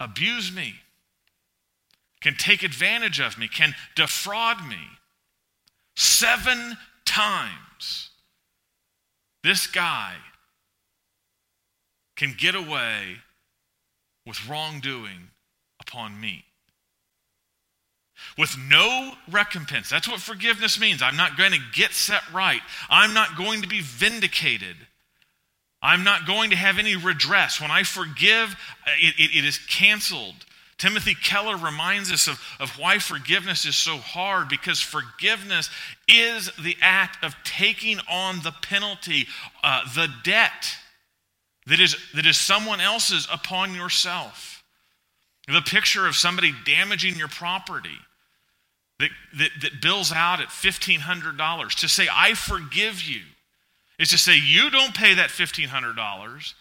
abuse 0.00 0.52
me, 0.52 0.74
can 2.20 2.34
take 2.34 2.62
advantage 2.62 3.20
of 3.20 3.38
me, 3.38 3.48
can 3.48 3.74
defraud 3.94 4.66
me. 4.66 4.80
Seven 5.96 6.76
times. 7.04 8.10
This 9.44 9.66
guy 9.66 10.14
can 12.16 12.34
get 12.36 12.54
away 12.54 13.18
with 14.26 14.48
wrongdoing 14.48 15.30
upon 15.80 16.20
me. 16.20 16.44
With 18.36 18.56
no 18.58 19.12
recompense. 19.30 19.88
That's 19.88 20.08
what 20.08 20.20
forgiveness 20.20 20.80
means. 20.80 21.02
I'm 21.02 21.16
not 21.16 21.36
going 21.36 21.52
to 21.52 21.60
get 21.72 21.92
set 21.92 22.22
right. 22.32 22.60
I'm 22.90 23.14
not 23.14 23.36
going 23.36 23.62
to 23.62 23.68
be 23.68 23.80
vindicated. 23.80 24.76
I'm 25.80 26.02
not 26.02 26.26
going 26.26 26.50
to 26.50 26.56
have 26.56 26.78
any 26.78 26.96
redress. 26.96 27.60
When 27.60 27.70
I 27.70 27.82
forgive, 27.82 28.56
it, 28.86 29.14
it, 29.18 29.38
it 29.38 29.44
is 29.44 29.58
canceled. 29.58 30.34
Timothy 30.78 31.14
Keller 31.14 31.56
reminds 31.56 32.10
us 32.10 32.26
of, 32.26 32.40
of 32.58 32.78
why 32.78 32.98
forgiveness 32.98 33.64
is 33.64 33.76
so 33.76 33.98
hard 33.98 34.48
because 34.48 34.80
forgiveness 34.80 35.70
is 36.08 36.50
the 36.60 36.76
act 36.80 37.22
of 37.22 37.36
taking 37.44 38.00
on 38.10 38.40
the 38.42 38.52
penalty, 38.62 39.26
uh, 39.62 39.82
the 39.94 40.08
debt 40.24 40.74
that 41.66 41.80
is, 41.80 41.96
that 42.14 42.26
is 42.26 42.36
someone 42.36 42.80
else's 42.80 43.28
upon 43.32 43.74
yourself. 43.74 44.64
The 45.46 45.62
picture 45.62 46.06
of 46.06 46.16
somebody 46.16 46.52
damaging 46.64 47.16
your 47.16 47.28
property 47.28 47.98
that, 49.00 49.10
that, 49.38 49.50
that 49.62 49.82
bills 49.82 50.12
out 50.12 50.40
at 50.40 50.48
$1,500 50.48 51.74
to 51.80 51.88
say, 51.88 52.08
I 52.12 52.34
forgive 52.34 53.02
you 53.02 53.22
is 53.98 54.10
to 54.10 54.18
say, 54.18 54.36
you 54.36 54.70
don't 54.70 54.94
pay 54.94 55.14
that 55.14 55.30
$1,500, 55.30 56.54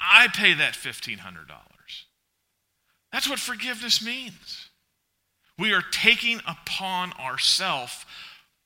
I 0.00 0.28
pay 0.28 0.54
that 0.54 0.74
$1,500. 0.74 1.18
That's 3.12 3.28
what 3.28 3.38
forgiveness 3.38 4.04
means. 4.04 4.68
We 5.58 5.72
are 5.72 5.82
taking 5.92 6.40
upon 6.46 7.12
ourselves 7.12 8.04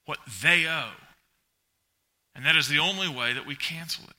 what 0.06 0.18
they 0.42 0.66
owe. 0.66 0.92
And 2.34 2.46
that 2.46 2.56
is 2.56 2.68
the 2.68 2.78
only 2.78 3.08
way 3.08 3.32
that 3.34 3.46
we 3.46 3.56
cancel 3.56 4.04
it. 4.04 4.16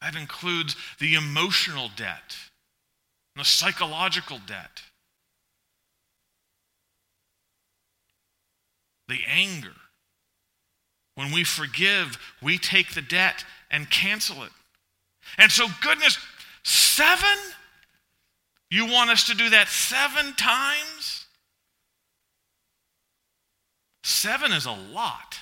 That 0.00 0.16
includes 0.16 0.76
the 0.98 1.14
emotional 1.14 1.88
debt, 1.96 2.36
the 3.36 3.44
psychological 3.44 4.38
debt, 4.46 4.82
the 9.08 9.20
anger, 9.28 9.72
when 11.14 11.32
we 11.32 11.44
forgive, 11.44 12.18
we 12.42 12.58
take 12.58 12.94
the 12.94 13.02
debt 13.02 13.44
and 13.70 13.90
cancel 13.90 14.42
it. 14.42 14.50
And 15.38 15.50
so, 15.50 15.66
goodness, 15.82 16.18
seven? 16.64 17.38
You 18.70 18.86
want 18.86 19.10
us 19.10 19.24
to 19.28 19.34
do 19.34 19.50
that 19.50 19.68
seven 19.68 20.32
times? 20.34 21.26
Seven 24.02 24.52
is 24.52 24.66
a 24.66 24.76
lot. 24.92 25.38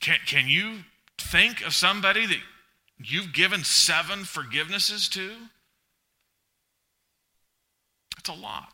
Can, 0.00 0.18
can 0.26 0.48
you 0.48 0.78
think 1.18 1.66
of 1.66 1.74
somebody 1.74 2.26
that 2.26 2.38
you've 2.98 3.32
given 3.32 3.64
seven 3.64 4.20
forgivenesses 4.20 5.10
to? 5.12 5.30
That's 8.16 8.28
a 8.28 8.40
lot. 8.40 8.72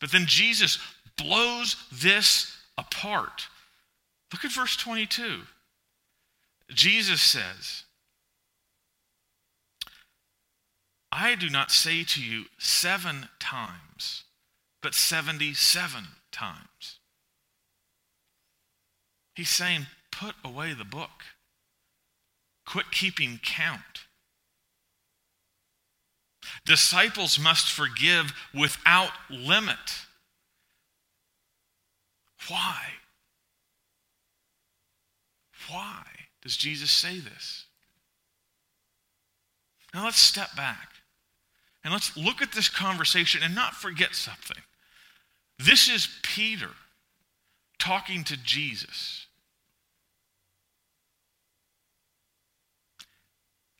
But 0.00 0.12
then 0.12 0.26
Jesus 0.26 0.78
blows 1.16 1.76
this 1.92 2.56
apart. 2.76 3.48
Look 4.32 4.44
at 4.44 4.52
verse 4.52 4.76
22. 4.76 5.40
Jesus 6.70 7.20
says, 7.20 7.84
I 11.10 11.34
do 11.34 11.48
not 11.48 11.70
say 11.70 12.04
to 12.04 12.22
you 12.22 12.44
seven 12.58 13.28
times, 13.40 14.24
but 14.82 14.94
77 14.94 16.04
times. 16.30 16.98
He's 19.34 19.48
saying, 19.48 19.86
put 20.12 20.34
away 20.44 20.74
the 20.74 20.84
book. 20.84 21.24
Quit 22.66 22.90
keeping 22.90 23.40
count. 23.42 23.97
Disciples 26.64 27.38
must 27.38 27.70
forgive 27.70 28.32
without 28.52 29.10
limit. 29.30 30.06
Why? 32.48 32.78
Why 35.68 36.02
does 36.42 36.56
Jesus 36.56 36.90
say 36.90 37.18
this? 37.18 37.66
Now 39.94 40.04
let's 40.04 40.20
step 40.20 40.54
back 40.56 40.90
and 41.84 41.92
let's 41.92 42.16
look 42.16 42.42
at 42.42 42.52
this 42.52 42.68
conversation 42.68 43.42
and 43.42 43.54
not 43.54 43.74
forget 43.74 44.14
something. 44.14 44.62
This 45.58 45.88
is 45.88 46.08
Peter 46.22 46.70
talking 47.78 48.24
to 48.24 48.36
Jesus. 48.36 49.26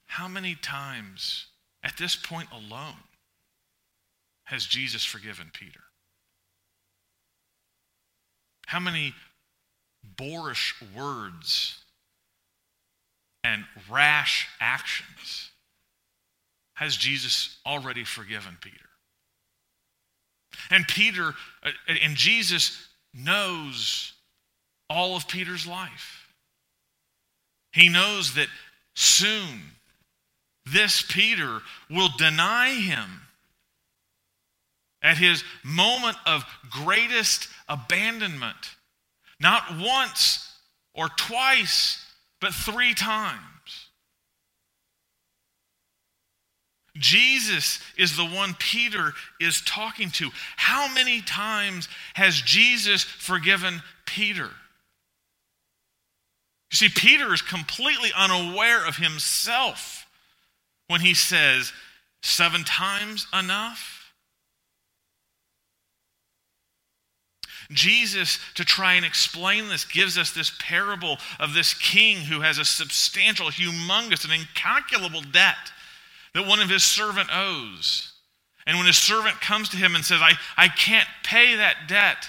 How 0.07 0.27
many 0.27 0.55
times 0.55 1.47
at 1.83 1.97
this 1.97 2.17
point 2.17 2.49
alone 2.53 2.97
has 4.45 4.64
Jesus 4.67 5.05
forgiven 5.05 5.51
Peter? 5.53 5.81
How 8.67 8.81
many 8.81 9.14
boorish 10.17 10.75
words 10.97 11.79
and 13.45 13.64
rash 13.91 14.47
actions 14.61 15.51
has 16.75 16.97
Jesus 16.97 17.57
already 17.67 18.05
forgiven 18.05 18.59
Peter? 18.61 18.77
And 20.71 20.87
Peter 20.87 21.35
uh, 21.62 21.71
and 22.03 22.17
Jesus 22.17 22.88
knows 23.14 24.12
all 24.91 25.17
of 25.17 25.29
Peter's 25.29 25.67
life. 25.67 26.29
He 27.73 27.88
knows 27.88 28.35
that 28.35 28.49
soon 28.95 29.61
this 30.72 31.02
Peter 31.02 31.61
will 31.90 32.09
deny 32.16 32.70
him 32.70 33.22
at 35.02 35.16
his 35.16 35.44
moment 35.64 36.16
of 36.26 36.44
greatest 36.70 37.48
abandonment, 37.68 38.76
not 39.40 39.62
once 39.78 40.52
or 40.94 41.09
twice, 41.09 42.04
but 42.40 42.52
three 42.52 42.94
times. 42.94 43.42
Jesus 46.96 47.78
is 47.96 48.16
the 48.16 48.26
one 48.26 48.54
Peter 48.59 49.12
is 49.40 49.61
talking 49.61 50.11
to. 50.12 50.31
How 50.57 50.92
many 50.92 51.20
times 51.22 51.88
has 52.14 52.40
Jesus 52.40 53.04
forgiven 53.04 53.83
Peter? 54.04 54.50
You 56.70 56.76
see, 56.76 56.88
Peter 56.88 57.33
is 57.33 57.40
completely 57.40 58.11
unaware 58.16 58.85
of 58.85 58.96
himself 58.96 59.97
when 60.88 61.01
he 61.01 61.14
says, 61.14 61.72
Seven 62.20 62.64
times 62.64 63.29
enough? 63.38 64.12
Jesus, 67.70 68.38
to 68.55 68.64
try 68.64 68.94
and 68.94 69.05
explain 69.05 69.68
this, 69.68 69.85
gives 69.85 70.16
us 70.16 70.33
this 70.33 70.51
parable 70.59 71.18
of 71.38 71.53
this 71.53 71.74
king 71.74 72.16
who 72.16 72.40
has 72.40 72.59
a 72.59 72.64
substantial, 72.64 73.51
humongous, 73.51 74.24
and 74.24 74.33
incalculable 74.33 75.20
debt 75.20 75.72
that 76.35 76.46
one 76.46 76.61
of 76.61 76.70
his 76.70 76.83
servant 76.83 77.29
owes. 77.33 78.12
And 78.66 78.79
when 78.79 78.87
his 78.87 78.96
servant 78.98 79.40
comes 79.40 79.68
to 79.70 79.77
him 79.77 79.94
and 79.94 80.05
says, 80.05 80.20
I, 80.22 80.33
I 80.57 80.68
can't 80.68 81.09
pay 81.24 81.57
that 81.57 81.88
debt, 81.88 82.27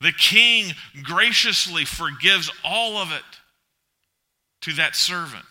the 0.00 0.12
king 0.12 0.72
graciously 1.02 1.84
forgives 1.84 2.50
all 2.64 2.96
of 2.98 3.10
it 3.12 3.22
to 4.62 4.74
that 4.74 4.94
servant. 4.94 5.44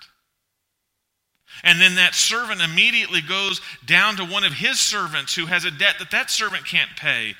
And 1.64 1.80
then 1.80 1.96
that 1.96 2.16
servant 2.16 2.62
immediately 2.62 3.22
goes 3.22 3.62
down 3.86 4.18
to 4.18 4.26
one 4.26 4.44
of 4.44 4.54
his 4.54 4.80
servants 4.80 5.36
who 5.36 5.46
has 5.46 5.66
a 5.66 5.72
debt 5.72 5.96
that 6.00 6.12
that 6.12 6.30
servant 6.30 6.66
can't 6.66 6.90
pay. 6.98 7.36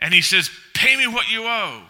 And 0.00 0.14
he 0.14 0.22
says, 0.22 0.50
Pay 0.74 0.96
me 0.96 1.06
what 1.06 1.30
you 1.30 1.44
owe. 1.44 1.82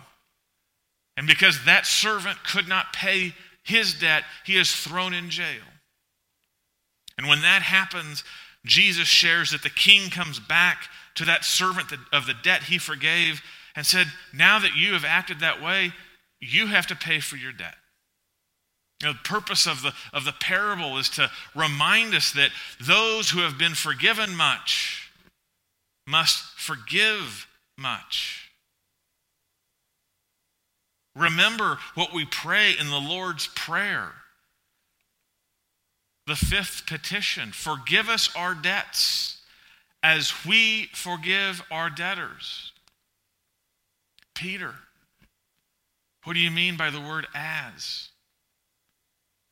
And 1.17 1.27
because 1.27 1.65
that 1.65 1.87
servant 1.87 2.39
could 2.45 2.69
not 2.69 2.93
pay 2.93 3.35
his 3.63 3.95
debt, 3.95 4.25
he 4.45 4.57
is 4.57 4.75
thrown 4.75 5.13
in 5.13 5.31
jail. 5.31 5.65
And 7.19 7.27
when 7.27 7.43
that 7.43 7.63
happens, 7.63 8.23
Jesus 8.65 9.09
shares 9.09 9.51
that 9.51 9.63
the 9.63 9.71
king 9.71 10.11
comes 10.11 10.39
back 10.39 10.89
to 11.17 11.25
that 11.25 11.45
servant 11.45 11.93
of 12.13 12.27
the 12.27 12.35
debt 12.43 12.63
he 12.65 12.79
forgave 12.79 13.43
and 13.75 13.85
said, 13.85 14.07
Now 14.33 14.59
that 14.61 14.77
you 14.77 14.93
have 14.93 15.05
acted 15.05 15.41
that 15.41 15.63
way, 15.63 15.93
you 16.41 16.69
have 16.69 16.87
to 16.87 16.97
pay 16.97 17.21
for 17.21 17.37
your 17.37 17.53
debt. 17.53 17.75
You 19.01 19.09
know, 19.09 19.13
the 19.13 19.29
purpose 19.29 19.67
of 19.67 19.83
the, 19.83 19.93
of 20.13 20.25
the 20.25 20.33
parable 20.33 20.99
is 20.99 21.09
to 21.11 21.31
remind 21.55 22.15
us 22.15 22.33
that 22.33 22.51
those 22.81 23.31
who 23.31 23.41
have 23.41 23.57
been 23.57 23.75
forgiven 23.75 24.35
much 24.35 25.11
must 26.07 26.43
forgive 26.59 27.47
much. 27.77 28.51
Remember 31.15 31.79
what 31.95 32.13
we 32.13 32.25
pray 32.25 32.73
in 32.79 32.89
the 32.89 33.01
Lord's 33.01 33.47
Prayer 33.49 34.13
the 36.29 36.37
fifth 36.37 36.87
petition 36.87 37.51
Forgive 37.51 38.09
us 38.09 38.29
our 38.37 38.55
debts 38.55 39.39
as 40.03 40.33
we 40.45 40.89
forgive 40.93 41.63
our 41.73 41.91
debtors. 41.91 42.73
Peter, 44.35 44.75
what 46.23 46.35
do 46.35 46.41
you 46.41 46.51
mean 46.51 46.77
by 46.77 46.91
the 46.91 47.01
word 47.01 47.27
as? 47.35 48.08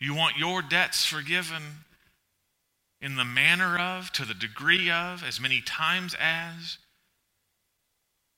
You 0.01 0.15
want 0.15 0.37
your 0.37 0.63
debts 0.63 1.05
forgiven 1.05 1.63
in 3.01 3.17
the 3.17 3.25
manner 3.25 3.79
of, 3.79 4.13
to 4.13 4.25
the 4.25 4.35
degree 4.35 4.91
of, 4.91 5.25
as 5.25 5.41
many 5.41 5.61
times 5.61 6.15
as 6.21 6.79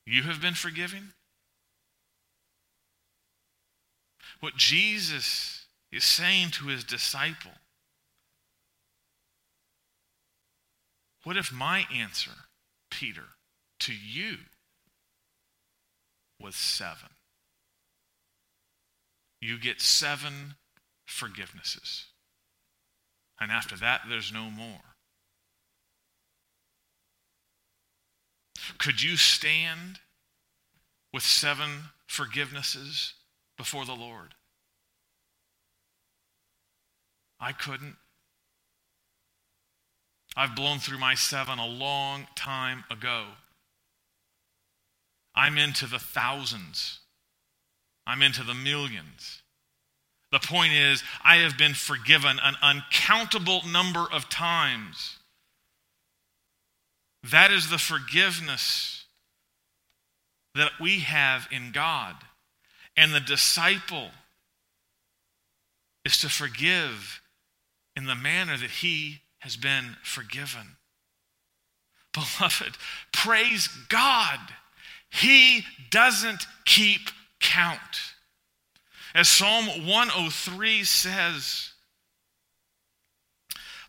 you 0.05 0.23
have 0.23 0.41
been 0.41 0.53
forgiven? 0.53 1.13
What 4.39 4.55
Jesus 4.55 5.65
is 5.91 6.03
saying 6.03 6.51
to 6.51 6.67
his 6.67 6.83
disciple 6.83 7.51
What 11.23 11.37
if 11.37 11.51
my 11.51 11.85
answer, 11.93 12.31
Peter, 12.89 13.25
to 13.81 13.93
you 13.93 14.37
was 16.39 16.55
seven? 16.55 17.09
You 19.41 19.59
get 19.59 19.81
seven 19.81 20.55
forgivenesses. 21.09 22.05
And 23.39 23.51
after 23.51 23.75
that, 23.77 24.01
there's 24.07 24.31
no 24.31 24.49
more. 24.49 24.95
Could 28.77 29.01
you 29.01 29.17
stand 29.17 29.99
with 31.13 31.23
seven 31.23 31.69
forgivenesses 32.07 33.13
before 33.57 33.85
the 33.85 33.95
Lord? 33.95 34.35
I 37.39 37.53
couldn't. 37.53 37.95
I've 40.35 40.55
blown 40.55 40.79
through 40.79 40.99
my 40.99 41.15
seven 41.15 41.57
a 41.57 41.65
long 41.65 42.27
time 42.35 42.83
ago. 42.91 43.25
I'm 45.33 45.57
into 45.57 45.87
the 45.87 45.99
thousands. 45.99 46.99
I'm 48.05 48.21
into 48.21 48.43
the 48.43 48.53
millions. 48.53 49.41
The 50.31 50.39
point 50.39 50.73
is, 50.73 51.03
I 51.23 51.37
have 51.37 51.57
been 51.57 51.73
forgiven 51.73 52.37
an 52.41 52.55
uncountable 52.61 53.61
number 53.67 54.05
of 54.11 54.29
times. 54.29 55.17
That 57.23 57.51
is 57.51 57.69
the 57.69 57.77
forgiveness 57.77 59.05
that 60.55 60.71
we 60.79 60.99
have 60.99 61.47
in 61.51 61.71
God. 61.71 62.15
And 62.95 63.13
the 63.13 63.19
disciple 63.19 64.09
is 66.05 66.19
to 66.21 66.29
forgive 66.29 67.21
in 67.95 68.05
the 68.05 68.15
manner 68.15 68.57
that 68.57 68.69
he 68.69 69.21
has 69.39 69.55
been 69.55 69.95
forgiven. 70.03 70.77
Beloved, 72.13 72.77
praise 73.11 73.67
God. 73.89 74.39
He 75.09 75.63
doesn't 75.89 76.45
keep 76.65 77.09
count. 77.39 77.79
As 79.15 79.27
Psalm 79.27 79.65
103 79.87 80.83
says, 80.83 81.71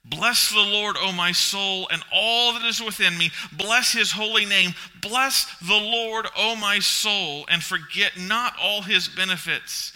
Bless 0.02 0.50
the 0.50 0.60
Lord, 0.60 0.96
O 0.98 1.12
my 1.12 1.32
soul, 1.32 1.86
and 1.92 2.02
all 2.12 2.54
that 2.54 2.64
is 2.64 2.80
within 2.80 3.18
me. 3.18 3.30
Bless 3.52 3.92
his 3.92 4.12
holy 4.12 4.46
name. 4.46 4.72
Bless 5.02 5.46
the 5.60 5.74
Lord, 5.74 6.26
O 6.36 6.56
my 6.56 6.78
soul, 6.78 7.44
and 7.50 7.62
forget 7.62 8.12
not 8.18 8.54
all 8.60 8.80
his 8.80 9.08
benefits, 9.08 9.92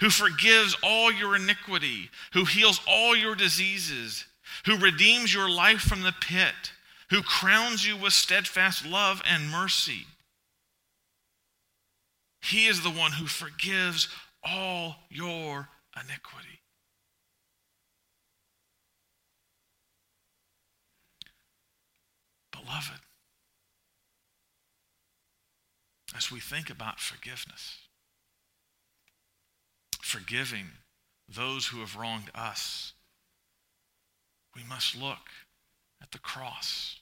who 0.00 0.10
forgives 0.10 0.76
all 0.82 1.12
your 1.12 1.34
iniquity, 1.34 2.08
who 2.32 2.44
heals 2.44 2.80
all 2.86 3.16
your 3.16 3.34
diseases 3.34 4.26
who 4.64 4.76
redeems 4.76 5.32
your 5.32 5.50
life 5.50 5.80
from 5.80 6.02
the 6.02 6.14
pit, 6.20 6.72
who 7.10 7.22
crowns 7.22 7.86
you 7.86 7.96
with 7.96 8.12
steadfast 8.12 8.84
love 8.86 9.22
and 9.24 9.50
mercy. 9.50 10.06
He 12.42 12.66
is 12.66 12.82
the 12.82 12.90
one 12.90 13.12
who 13.12 13.26
forgives 13.26 14.08
all 14.44 14.96
your 15.10 15.68
iniquity. 15.96 16.60
Beloved, 22.52 23.00
as 26.16 26.30
we 26.30 26.40
think 26.40 26.70
about 26.70 27.00
forgiveness, 27.00 27.78
forgiving 30.02 30.66
those 31.28 31.68
who 31.68 31.80
have 31.80 31.96
wronged 31.96 32.30
us, 32.34 32.94
we 34.56 34.62
must 34.64 34.96
look 34.96 35.28
at 36.02 36.10
the 36.10 36.18
cross. 36.18 37.00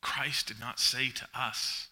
Christ 0.00 0.48
did 0.48 0.60
not 0.60 0.80
say 0.80 1.10
to 1.10 1.26
us 1.34 1.88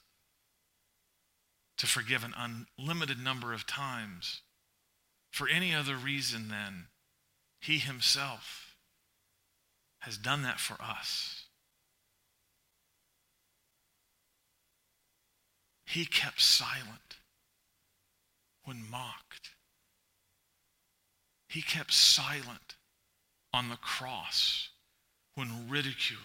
to 1.79 1.87
forgive 1.87 2.25
an 2.25 2.35
unlimited 2.79 3.19
number 3.19 3.53
of 3.53 3.67
times 3.67 4.43
for 5.31 5.49
any 5.49 5.75
other 5.75 5.97
reason 5.97 6.49
than 6.49 6.87
he 7.61 7.79
himself 7.79 8.77
has 10.01 10.19
done 10.19 10.43
that 10.43 10.61
for 10.61 10.77
us. 10.83 11.47
He 15.87 16.05
kept 16.05 16.41
silent 16.41 17.19
when 18.65 18.89
mocked. 18.91 19.51
He 21.49 21.63
kept 21.63 21.93
silent 21.93 22.77
on 23.53 23.69
the 23.69 23.77
cross 23.77 24.71
when 25.35 25.69
ridiculed. 25.69 26.23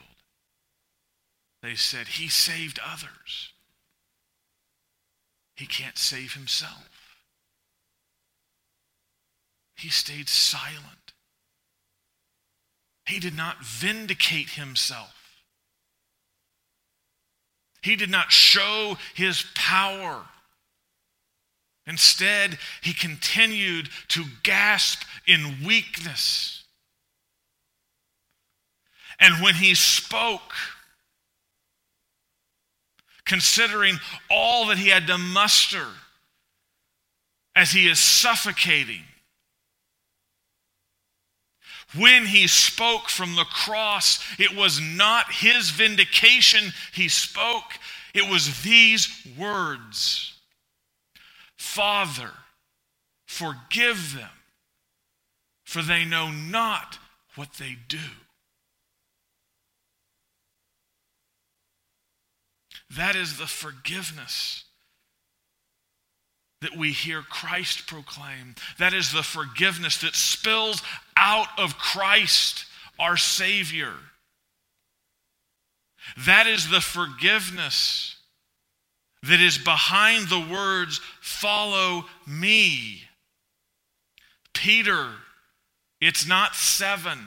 They 1.62 1.76
said, 1.76 2.08
He 2.08 2.30
saved 2.30 2.80
others. 2.84 3.54
He 5.58 5.66
can't 5.66 5.98
save 5.98 6.34
himself. 6.34 6.98
he 9.78 9.90
stayed 9.90 10.28
silent. 10.28 11.14
He 13.06 13.20
did 13.20 13.38
not 13.38 13.64
vindicate 13.64 14.50
himself. 14.50 15.14
He 17.82 17.96
did 17.96 18.10
not 18.10 18.32
show 18.32 18.98
his 19.14 19.46
power. 19.54 20.26
Instead, 21.86 22.58
he 22.82 22.92
continued 22.92 23.90
to 24.10 24.26
gasp 24.44 25.04
in 25.26 25.64
weakness. 25.66 26.64
And 29.20 29.42
when 29.42 29.56
he 29.56 29.74
spoke, 29.74 30.54
considering 33.28 34.00
all 34.30 34.68
that 34.68 34.78
he 34.78 34.90
had 34.90 35.08
to 35.08 35.18
muster 35.18 35.86
as 37.56 37.72
he 37.72 37.88
is 37.88 38.00
suffocating, 38.00 39.04
when 41.96 42.26
he 42.26 42.48
spoke 42.48 43.10
from 43.10 43.36
the 43.36 43.46
cross, 43.46 44.24
it 44.38 44.56
was 44.56 44.80
not 44.80 45.32
his 45.32 45.70
vindication 45.70 46.74
he 46.94 47.08
spoke, 47.08 47.74
it 48.14 48.30
was 48.30 48.64
these 48.64 49.10
words 49.38 50.34
Father, 51.56 52.32
forgive 53.26 54.14
them, 54.16 54.30
for 55.64 55.82
they 55.82 56.06
know 56.06 56.30
not 56.30 57.00
what 57.36 57.54
they 57.54 57.78
do. 57.88 57.98
That 62.96 63.16
is 63.16 63.38
the 63.38 63.48
forgiveness 63.48 64.64
that 66.62 66.76
we 66.76 66.92
hear 66.92 67.22
Christ 67.22 67.86
proclaim. 67.88 68.56
That 68.80 68.94
is 68.94 69.12
the 69.12 69.24
forgiveness 69.24 70.02
that 70.02 70.16
spills 70.16 70.82
out 71.16 71.48
of 71.58 71.78
Christ, 71.78 72.66
our 73.00 73.18
Savior. 73.18 73.94
That 76.26 76.48
is 76.48 76.70
the 76.70 76.82
forgiveness 76.82 78.16
that 79.24 79.42
is 79.42 79.58
behind 79.58 80.30
the 80.30 80.48
words, 80.52 81.02
follow 81.22 82.06
me. 82.26 83.04
Peter, 84.54 85.10
it's 86.00 86.28
not 86.28 86.56
seven. 86.56 87.20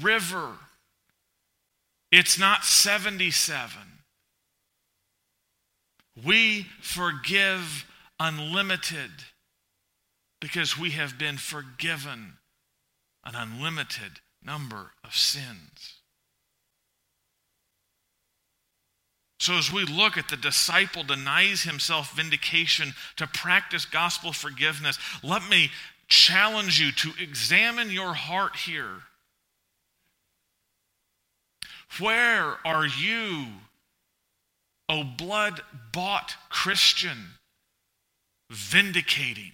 River, 0.00 0.52
it's 2.10 2.38
not 2.38 2.64
77. 2.64 3.70
We 6.24 6.66
forgive 6.80 7.86
unlimited 8.18 9.10
because 10.40 10.78
we 10.78 10.90
have 10.90 11.18
been 11.18 11.36
forgiven 11.36 12.34
an 13.24 13.34
unlimited 13.34 14.20
number 14.42 14.92
of 15.04 15.14
sins. 15.14 15.98
So, 19.40 19.54
as 19.54 19.72
we 19.72 19.84
look 19.84 20.16
at 20.16 20.28
the 20.28 20.36
disciple 20.36 21.04
denies 21.04 21.62
himself 21.62 22.12
vindication 22.12 22.92
to 23.16 23.26
practice 23.26 23.84
gospel 23.84 24.32
forgiveness, 24.32 24.98
let 25.22 25.48
me 25.48 25.70
challenge 26.08 26.80
you 26.80 26.90
to 26.90 27.12
examine 27.22 27.90
your 27.90 28.14
heart 28.14 28.56
here. 28.56 29.02
Where 31.98 32.58
are 32.66 32.86
you, 32.86 33.46
O 34.88 35.02
blood 35.04 35.62
bought 35.92 36.36
Christian, 36.48 37.34
vindicating? 38.50 39.52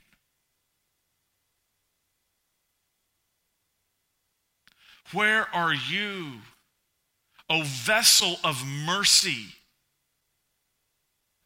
Where 5.12 5.48
are 5.54 5.72
you, 5.72 6.40
O 7.48 7.62
vessel 7.62 8.36
of 8.42 8.66
mercy, 8.66 9.46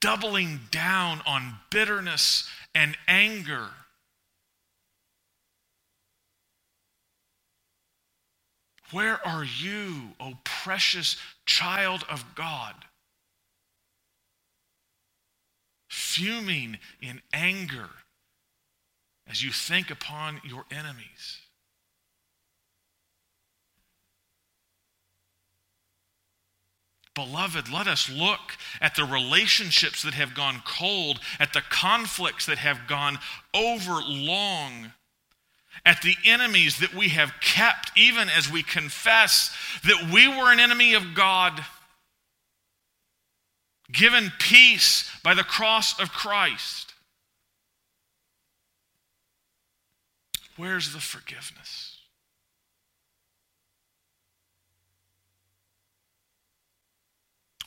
doubling 0.00 0.60
down 0.70 1.20
on 1.26 1.58
bitterness 1.70 2.48
and 2.74 2.96
anger? 3.06 3.68
Where 8.90 9.26
are 9.26 9.44
you, 9.44 10.14
O 10.18 10.38
precious 10.44 11.16
child 11.44 12.04
of 12.08 12.34
God? 12.34 12.74
Fuming 15.88 16.78
in 17.00 17.20
anger 17.32 17.90
as 19.26 19.42
you 19.42 19.50
think 19.50 19.90
upon 19.90 20.40
your 20.44 20.64
enemies. 20.70 21.42
Beloved, 27.14 27.68
let 27.68 27.88
us 27.88 28.08
look 28.08 28.56
at 28.80 28.94
the 28.94 29.04
relationships 29.04 30.02
that 30.02 30.14
have 30.14 30.34
gone 30.34 30.62
cold, 30.64 31.18
at 31.40 31.52
the 31.52 31.62
conflicts 31.68 32.46
that 32.46 32.58
have 32.58 32.86
gone 32.86 33.18
over 33.52 34.00
long, 34.00 34.92
at 35.84 36.02
the 36.02 36.16
enemies 36.24 36.78
that 36.78 36.94
we 36.94 37.08
have 37.10 37.32
kept, 37.40 37.92
even 37.96 38.28
as 38.28 38.50
we 38.50 38.62
confess 38.62 39.54
that 39.84 40.10
we 40.12 40.28
were 40.28 40.52
an 40.52 40.60
enemy 40.60 40.94
of 40.94 41.14
God, 41.14 41.64
given 43.90 44.32
peace 44.38 45.10
by 45.22 45.34
the 45.34 45.44
cross 45.44 45.98
of 46.00 46.12
Christ. 46.12 46.94
Where's 50.56 50.92
the 50.92 51.00
forgiveness? 51.00 51.98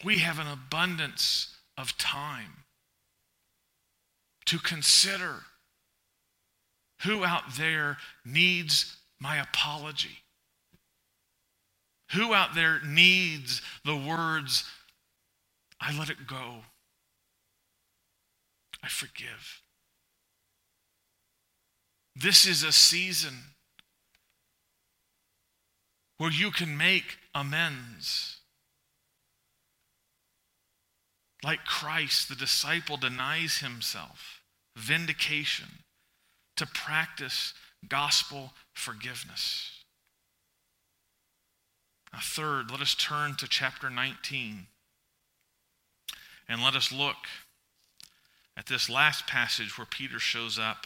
we 0.03 0.19
have 0.19 0.39
an 0.39 0.47
abundance 0.47 1.55
of 1.77 1.97
time 1.97 2.63
to 4.45 4.57
consider 4.59 5.43
who 7.03 7.23
out 7.23 7.55
there 7.57 7.97
needs 8.25 8.97
my 9.19 9.37
apology? 9.37 10.19
Who 12.13 12.33
out 12.33 12.55
there 12.55 12.81
needs 12.85 13.61
the 13.85 13.95
words, 13.95 14.65
I 15.79 15.97
let 15.97 16.09
it 16.09 16.27
go, 16.27 16.59
I 18.83 18.87
forgive? 18.87 19.61
This 22.15 22.45
is 22.45 22.63
a 22.63 22.71
season 22.71 23.33
where 26.17 26.31
you 26.31 26.51
can 26.51 26.77
make 26.77 27.17
amends. 27.33 28.37
Like 31.43 31.65
Christ, 31.65 32.29
the 32.29 32.35
disciple 32.35 32.97
denies 32.97 33.59
himself 33.59 34.41
vindication 34.75 35.67
to 36.57 36.65
practice 36.65 37.53
gospel 37.87 38.53
forgiveness. 38.73 39.71
Now, 42.13 42.19
third, 42.21 42.71
let 42.71 42.81
us 42.81 42.95
turn 42.95 43.35
to 43.35 43.47
chapter 43.47 43.89
19 43.89 44.67
and 46.49 46.61
let 46.61 46.75
us 46.75 46.91
look 46.91 47.15
at 48.57 48.65
this 48.65 48.89
last 48.89 49.27
passage 49.27 49.77
where 49.77 49.87
Peter 49.89 50.19
shows 50.19 50.59
up 50.59 50.85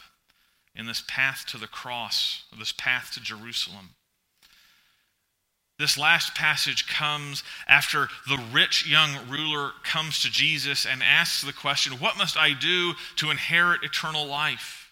in 0.74 0.86
this 0.86 1.02
path 1.08 1.44
to 1.48 1.58
the 1.58 1.66
cross, 1.66 2.44
or 2.52 2.58
this 2.58 2.72
path 2.72 3.10
to 3.14 3.20
Jerusalem. 3.20 3.90
This 5.78 5.98
last 5.98 6.34
passage 6.34 6.86
comes 6.86 7.42
after 7.68 8.08
the 8.28 8.42
rich 8.52 8.86
young 8.86 9.28
ruler 9.28 9.72
comes 9.82 10.22
to 10.22 10.30
Jesus 10.30 10.86
and 10.86 11.02
asks 11.02 11.42
the 11.42 11.52
question, 11.52 11.94
What 11.94 12.16
must 12.16 12.36
I 12.38 12.52
do 12.52 12.94
to 13.16 13.30
inherit 13.30 13.82
eternal 13.82 14.24
life? 14.26 14.85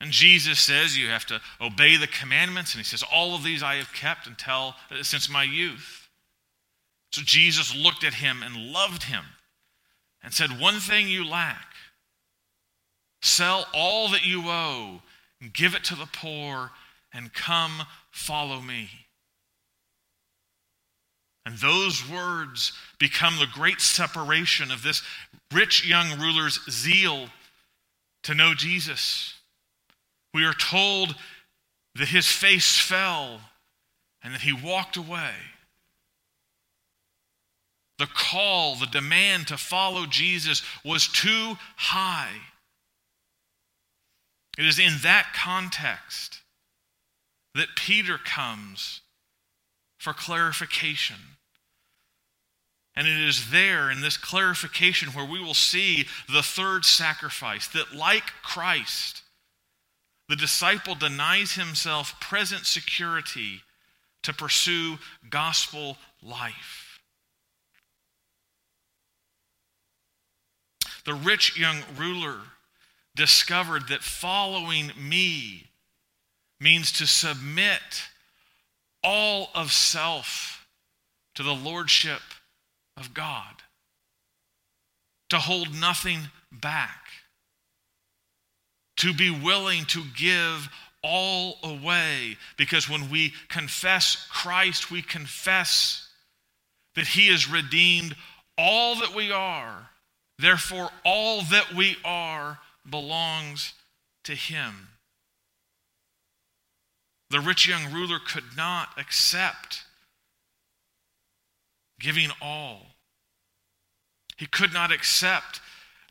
And 0.00 0.12
Jesus 0.12 0.60
says, 0.60 0.96
You 0.96 1.08
have 1.08 1.26
to 1.26 1.40
obey 1.60 1.96
the 1.96 2.06
commandments. 2.06 2.74
And 2.74 2.80
he 2.80 2.84
says, 2.84 3.04
All 3.12 3.34
of 3.34 3.42
these 3.42 3.62
I 3.62 3.76
have 3.76 3.92
kept 3.92 4.26
until 4.26 4.74
uh, 4.90 5.02
since 5.02 5.28
my 5.28 5.42
youth. 5.42 6.08
So 7.12 7.22
Jesus 7.24 7.74
looked 7.74 8.04
at 8.04 8.14
him 8.14 8.42
and 8.42 8.72
loved 8.72 9.04
him 9.04 9.24
and 10.22 10.32
said, 10.32 10.60
One 10.60 10.80
thing 10.80 11.08
you 11.08 11.26
lack 11.28 11.74
sell 13.20 13.66
all 13.74 14.08
that 14.10 14.24
you 14.24 14.44
owe, 14.46 15.02
and 15.40 15.52
give 15.52 15.74
it 15.74 15.84
to 15.84 15.96
the 15.96 16.08
poor, 16.12 16.70
and 17.12 17.32
come 17.32 17.82
follow 18.10 18.60
me. 18.60 18.88
And 21.44 21.56
those 21.58 22.08
words 22.08 22.72
become 22.98 23.38
the 23.38 23.46
great 23.52 23.80
separation 23.80 24.70
of 24.70 24.82
this 24.82 25.02
rich 25.52 25.86
young 25.86 26.18
ruler's 26.20 26.60
zeal 26.70 27.28
to 28.24 28.34
know 28.34 28.54
Jesus. 28.54 29.37
We 30.34 30.44
are 30.44 30.54
told 30.54 31.14
that 31.94 32.08
his 32.08 32.26
face 32.26 32.78
fell 32.78 33.40
and 34.22 34.34
that 34.34 34.42
he 34.42 34.52
walked 34.52 34.96
away. 34.96 35.32
The 37.98 38.06
call, 38.06 38.76
the 38.76 38.86
demand 38.86 39.48
to 39.48 39.56
follow 39.56 40.06
Jesus 40.06 40.62
was 40.84 41.08
too 41.08 41.56
high. 41.76 42.36
It 44.56 44.64
is 44.64 44.78
in 44.78 44.92
that 45.02 45.32
context 45.34 46.40
that 47.54 47.76
Peter 47.76 48.18
comes 48.18 49.00
for 49.98 50.12
clarification. 50.12 51.16
And 52.94 53.06
it 53.06 53.20
is 53.20 53.50
there 53.50 53.90
in 53.90 54.00
this 54.00 54.16
clarification 54.16 55.10
where 55.10 55.24
we 55.24 55.40
will 55.40 55.54
see 55.54 56.06
the 56.32 56.42
third 56.42 56.84
sacrifice 56.84 57.68
that, 57.68 57.94
like 57.94 58.24
Christ, 58.42 59.22
the 60.28 60.36
disciple 60.36 60.94
denies 60.94 61.52
himself 61.52 62.20
present 62.20 62.66
security 62.66 63.62
to 64.22 64.32
pursue 64.32 64.98
gospel 65.30 65.96
life. 66.22 67.00
The 71.04 71.14
rich 71.14 71.58
young 71.58 71.78
ruler 71.96 72.40
discovered 73.16 73.88
that 73.88 74.02
following 74.02 74.92
me 74.98 75.68
means 76.60 76.92
to 76.92 77.06
submit 77.06 77.80
all 79.02 79.50
of 79.54 79.72
self 79.72 80.66
to 81.34 81.42
the 81.42 81.54
lordship 81.54 82.20
of 82.96 83.14
God, 83.14 83.62
to 85.30 85.38
hold 85.38 85.74
nothing 85.74 86.28
back, 86.52 87.07
to 88.98 89.12
be 89.12 89.30
willing 89.30 89.84
to 89.86 90.02
give 90.16 90.68
all 91.02 91.56
away. 91.62 92.36
Because 92.56 92.88
when 92.88 93.10
we 93.10 93.32
confess 93.48 94.26
Christ, 94.30 94.90
we 94.90 95.02
confess 95.02 96.08
that 96.94 97.06
He 97.06 97.28
has 97.28 97.48
redeemed 97.48 98.14
all 98.56 98.96
that 98.96 99.14
we 99.14 99.32
are. 99.32 99.90
Therefore, 100.38 100.90
all 101.04 101.42
that 101.42 101.74
we 101.74 101.96
are 102.04 102.58
belongs 102.88 103.72
to 104.24 104.34
Him. 104.34 104.88
The 107.30 107.40
rich 107.40 107.68
young 107.68 107.92
ruler 107.92 108.18
could 108.18 108.56
not 108.56 108.88
accept 108.96 109.84
giving 112.00 112.30
all. 112.40 112.86
He 114.36 114.46
could 114.46 114.72
not 114.72 114.92
accept 114.92 115.60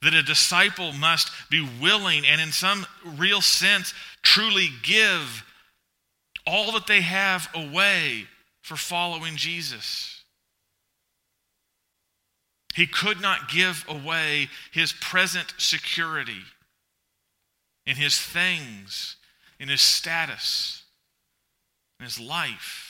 that 0.02 0.14
a 0.14 0.24
disciple 0.24 0.93
must 0.93 1.32
be 1.50 1.68
willing 1.82 2.26
and, 2.26 2.39
in 2.39 2.52
some 2.52 2.86
real 3.04 3.41
sense, 3.41 3.93
truly 4.22 4.70
give 4.84 5.43
all 6.45 6.72
that 6.74 6.88
they 6.88 7.02
have 7.02 7.50
away 7.54 8.26
for 8.62 8.76
following 8.76 9.36
Jesus. 9.36 10.24
He 12.76 12.86
could 12.86 13.22
not 13.22 13.50
give 13.50 13.84
away 13.88 14.50
his 14.72 14.93
present 14.93 15.54
security 15.58 16.43
in 17.88 17.95
his 17.95 18.20
things, 18.20 19.16
in 19.60 19.68
his 19.68 19.82
status, 19.82 20.84
in 22.00 22.06
his 22.06 22.20
life. 22.20 22.87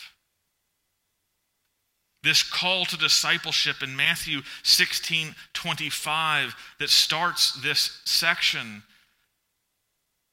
This 2.24 2.43
call 2.43 2.86
to 2.86 2.97
discipleship 2.97 3.82
in 3.82 3.95
Matthew 3.95 4.41
16 4.63 5.36
25 5.53 6.55
that 6.80 6.89
starts 6.89 7.53
this 7.61 8.01
section, 8.05 8.84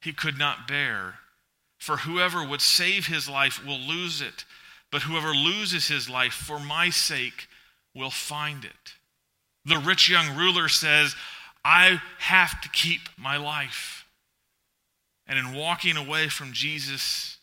he 0.01 0.13
could 0.13 0.39
not 0.39 0.67
bear. 0.67 1.17
For 1.79 1.99
whoever 1.99 2.47
would 2.47 2.63
save 2.63 3.07
his 3.07 3.29
life 3.29 3.65
will 3.65 3.79
lose 3.79 4.23
it, 4.23 4.45
but 4.91 5.03
whoever 5.03 5.35
loses 5.35 5.89
his 5.89 6.09
life 6.09 6.33
for 6.33 6.59
my 6.59 6.89
sake 6.89 7.47
will 7.95 8.11
find 8.11 8.65
it. 8.65 8.95
The 9.65 9.79
rich 9.79 10.09
young 10.09 10.37
ruler 10.37 10.69
says, 10.69 11.15
I 11.65 12.01
have 12.19 12.61
to 12.63 12.69
keep 12.69 13.01
my 13.19 13.37
life. 13.37 14.07
And 15.27 15.39
in 15.39 15.55
walking 15.55 15.97
away 15.97 16.29
from 16.29 16.53
Jesus, 16.53 17.39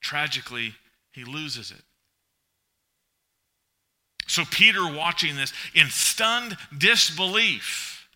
tragically, 0.00 0.74
he 1.12 1.24
loses 1.24 1.70
it. 1.70 1.82
So, 4.26 4.44
Peter, 4.50 4.86
watching 4.90 5.36
this 5.36 5.52
in 5.74 5.88
stunned 5.90 6.56
disbelief 6.76 8.08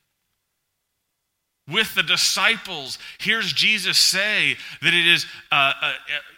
with 1.69 1.95
the 1.95 2.03
disciples, 2.03 2.99
hears 3.19 3.53
Jesus 3.53 3.99
say 3.99 4.57
that 4.83 4.95
it 4.95 5.07
is 5.07 5.27
uh, 5.51 5.73
uh, 5.83 5.93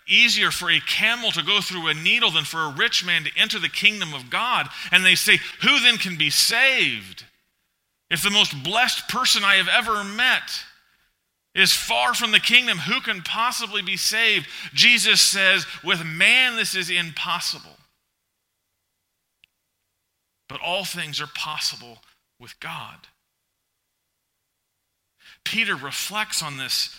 easier 0.06 0.50
for 0.50 0.70
a 0.70 0.80
camel 0.80 1.30
to 1.32 1.42
go 1.42 1.60
through 1.60 1.88
a 1.88 1.94
needle 1.94 2.30
than 2.30 2.44
for 2.44 2.60
a 2.60 2.72
rich 2.72 3.04
man 3.04 3.24
to 3.24 3.30
enter 3.36 3.58
the 3.58 3.68
kingdom 3.68 4.14
of 4.14 4.30
God. 4.30 4.68
And 4.90 5.04
they 5.04 5.14
say, 5.14 5.38
Who 5.62 5.80
then 5.80 5.98
can 5.98 6.16
be 6.16 6.30
saved? 6.30 7.24
If 8.10 8.22
the 8.22 8.30
most 8.30 8.62
blessed 8.64 9.08
person 9.08 9.44
I 9.44 9.56
have 9.56 9.68
ever 9.68 10.02
met 10.02 10.64
is 11.54 11.72
far 11.72 12.14
from 12.14 12.30
the 12.30 12.40
kingdom, 12.40 12.78
who 12.78 13.00
can 13.00 13.20
possibly 13.20 13.82
be 13.82 13.98
saved? 13.98 14.46
Jesus 14.72 15.20
says, 15.20 15.66
With 15.84 16.04
man, 16.04 16.56
this 16.56 16.74
is 16.74 16.88
impossible. 16.88 17.77
But 20.49 20.61
all 20.64 20.84
things 20.84 21.20
are 21.20 21.28
possible 21.34 21.99
with 22.40 22.59
God. 22.61 22.96
Peter 25.44 25.76
reflects 25.76 26.42
on 26.42 26.57
this, 26.57 26.94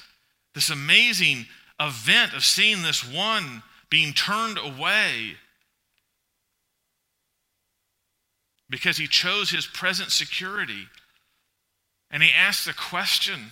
this 0.54 0.70
amazing 0.70 1.46
event 1.80 2.34
of 2.34 2.44
seeing 2.44 2.82
this 2.82 3.04
one 3.10 3.64
being 3.90 4.14
turned 4.14 4.58
away 4.58 5.36
because 8.70 8.98
he 8.98 9.08
chose 9.08 9.50
his 9.50 9.66
present 9.66 10.12
security. 10.12 10.88
And 12.12 12.22
he 12.22 12.32
asks 12.32 12.68
a 12.68 12.74
question. 12.74 13.52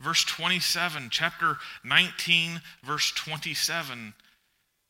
Verse 0.00 0.24
27, 0.24 1.08
chapter 1.10 1.58
19, 1.84 2.60
verse 2.82 3.12
27, 3.12 4.14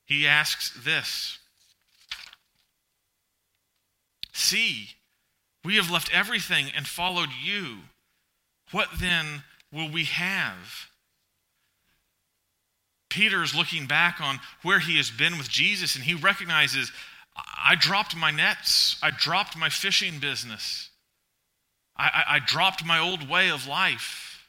he 0.06 0.26
asks 0.26 0.72
this 0.84 1.39
See, 4.40 4.88
we 5.66 5.76
have 5.76 5.90
left 5.90 6.12
everything 6.14 6.70
and 6.74 6.86
followed 6.86 7.28
you. 7.44 7.80
What 8.72 8.88
then 8.98 9.42
will 9.70 9.90
we 9.90 10.04
have? 10.04 10.88
Peter 13.10 13.42
is 13.42 13.54
looking 13.54 13.86
back 13.86 14.18
on 14.18 14.40
where 14.62 14.78
he 14.78 14.96
has 14.96 15.10
been 15.10 15.36
with 15.36 15.50
Jesus 15.50 15.94
and 15.94 16.04
he 16.04 16.14
recognizes 16.14 16.90
I 17.36 17.74
dropped 17.74 18.16
my 18.16 18.30
nets, 18.30 18.96
I 19.02 19.10
dropped 19.10 19.58
my 19.58 19.68
fishing 19.68 20.18
business, 20.20 20.88
I, 21.96 22.04
I, 22.04 22.36
I 22.36 22.38
dropped 22.38 22.84
my 22.84 22.98
old 22.98 23.28
way 23.28 23.50
of 23.50 23.66
life, 23.66 24.48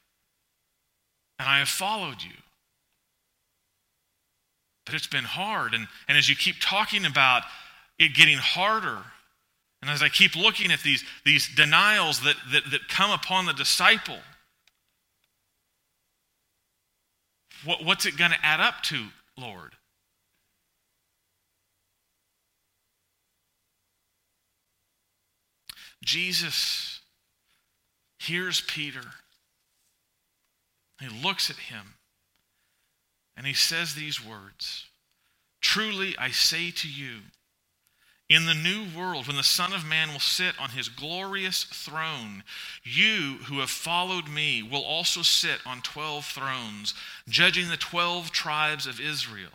and 1.38 1.50
I 1.50 1.60
have 1.60 1.70
followed 1.70 2.24
you. 2.24 2.32
But 4.86 4.96
it's 4.96 5.08
been 5.08 5.26
hard. 5.26 5.74
And, 5.74 5.88
and 6.08 6.18
as 6.18 6.30
you 6.30 6.36
keep 6.36 6.56
talking 6.62 7.06
about 7.06 7.44
it 8.00 8.14
getting 8.14 8.38
harder, 8.38 9.04
and 9.82 9.90
as 9.90 10.04
I 10.04 10.10
keep 10.10 10.36
looking 10.36 10.72
at 10.72 10.82
these, 10.82 11.04
these 11.26 11.48
denials 11.56 12.22
that, 12.22 12.36
that, 12.52 12.70
that 12.72 12.88
come 12.88 13.12
upon 13.12 13.46
the 13.46 13.54
disciple, 13.54 14.20
what, 17.66 17.84
what's 17.84 18.06
it 18.06 18.18
going 18.18 18.32
to 18.32 18.46
add 18.46 18.60
up 18.60 18.82
to, 18.84 19.08
Lord? 19.38 19.74
Jesus 26.04 27.00
hears 28.20 28.62
Peter. 28.62 29.02
He 31.00 31.08
looks 31.24 31.50
at 31.50 31.56
him 31.56 31.96
and 33.36 33.48
he 33.48 33.54
says 33.54 33.96
these 33.96 34.24
words 34.24 34.86
Truly 35.62 36.16
I 36.18 36.32
say 36.32 36.72
to 36.72 36.90
you, 36.90 37.18
in 38.32 38.46
the 38.46 38.54
new 38.54 38.86
world, 38.98 39.28
when 39.28 39.36
the 39.36 39.44
Son 39.44 39.74
of 39.74 39.86
Man 39.86 40.14
will 40.14 40.22
sit 40.22 40.58
on 40.58 40.70
his 40.70 40.88
glorious 40.88 41.66
throne, 41.66 42.46
you 42.82 43.40
who 43.48 43.60
have 43.60 43.70
followed 43.70 44.30
me 44.30 44.64
will 44.64 44.84
also 44.84 45.22
sit 45.22 45.60
on 45.66 45.82
12 45.82 46.26
thrones, 46.26 46.94
judging 47.28 47.68
the 47.68 47.76
12 47.76 48.32
tribes 48.32 48.88
of 48.88 49.02
Israel. 49.02 49.52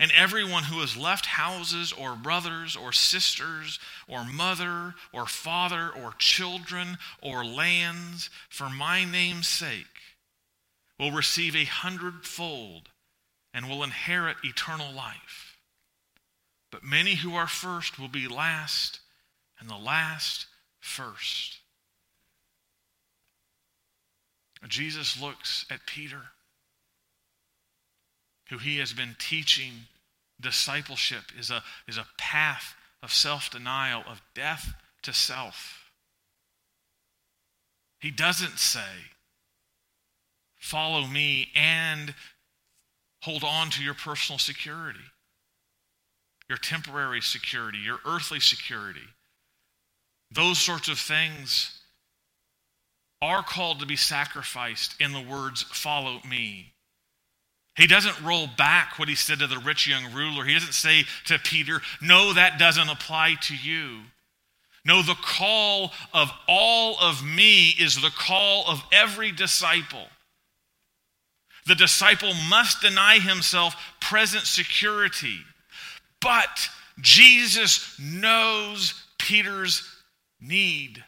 And 0.00 0.10
everyone 0.10 0.64
who 0.64 0.80
has 0.80 0.96
left 0.96 1.26
houses 1.26 1.92
or 1.92 2.16
brothers 2.16 2.74
or 2.74 2.90
sisters 2.90 3.78
or 4.08 4.24
mother 4.24 4.96
or 5.12 5.26
father 5.26 5.88
or 5.88 6.14
children 6.18 6.98
or 7.22 7.44
lands 7.44 8.28
for 8.48 8.68
my 8.68 9.04
name's 9.04 9.46
sake 9.46 9.86
will 10.98 11.12
receive 11.12 11.54
a 11.54 11.64
hundredfold 11.64 12.88
and 13.52 13.68
will 13.68 13.84
inherit 13.84 14.38
eternal 14.42 14.92
life. 14.92 15.43
But 16.74 16.82
many 16.82 17.14
who 17.14 17.36
are 17.36 17.46
first 17.46 18.00
will 18.00 18.08
be 18.08 18.26
last, 18.26 18.98
and 19.60 19.70
the 19.70 19.76
last 19.76 20.46
first. 20.80 21.58
Jesus 24.66 25.20
looks 25.22 25.66
at 25.70 25.86
Peter, 25.86 26.20
who 28.50 28.58
he 28.58 28.78
has 28.78 28.92
been 28.92 29.14
teaching 29.20 29.86
discipleship 30.40 31.22
is 31.38 31.48
a, 31.48 31.62
is 31.86 31.96
a 31.96 32.08
path 32.18 32.74
of 33.04 33.12
self 33.12 33.52
denial, 33.52 34.02
of 34.10 34.20
death 34.34 34.74
to 35.02 35.12
self. 35.12 35.92
He 38.00 38.10
doesn't 38.10 38.58
say, 38.58 39.12
follow 40.56 41.06
me 41.06 41.52
and 41.54 42.16
hold 43.22 43.44
on 43.44 43.70
to 43.70 43.84
your 43.84 43.94
personal 43.94 44.40
security, 44.40 44.98
your 46.54 46.58
temporary 46.60 47.20
security, 47.20 47.78
your 47.78 47.98
earthly 48.06 48.38
security. 48.38 49.08
Those 50.30 50.56
sorts 50.56 50.86
of 50.86 51.00
things 51.00 51.80
are 53.20 53.42
called 53.42 53.80
to 53.80 53.86
be 53.86 53.96
sacrificed 53.96 54.94
in 55.00 55.12
the 55.12 55.20
words, 55.20 55.64
follow 55.64 56.20
me. 56.28 56.72
He 57.76 57.88
doesn't 57.88 58.22
roll 58.22 58.46
back 58.46 59.00
what 59.00 59.08
he 59.08 59.16
said 59.16 59.40
to 59.40 59.48
the 59.48 59.58
rich 59.58 59.88
young 59.88 60.12
ruler. 60.12 60.44
He 60.44 60.54
doesn't 60.54 60.74
say 60.74 61.06
to 61.24 61.40
Peter, 61.40 61.80
No, 62.00 62.32
that 62.34 62.56
doesn't 62.56 62.88
apply 62.88 63.34
to 63.42 63.56
you. 63.56 64.02
No, 64.84 65.02
the 65.02 65.16
call 65.20 65.90
of 66.12 66.30
all 66.46 66.96
of 67.00 67.24
me 67.24 67.70
is 67.80 68.00
the 68.00 68.12
call 68.16 68.64
of 68.68 68.80
every 68.92 69.32
disciple. 69.32 70.06
The 71.66 71.74
disciple 71.74 72.32
must 72.48 72.80
deny 72.80 73.18
himself 73.18 73.74
present 74.00 74.44
security. 74.44 75.40
But 76.24 76.68
Jesus 77.00 77.96
knows 78.00 78.94
Peter's 79.18 79.88
need. 80.40 81.04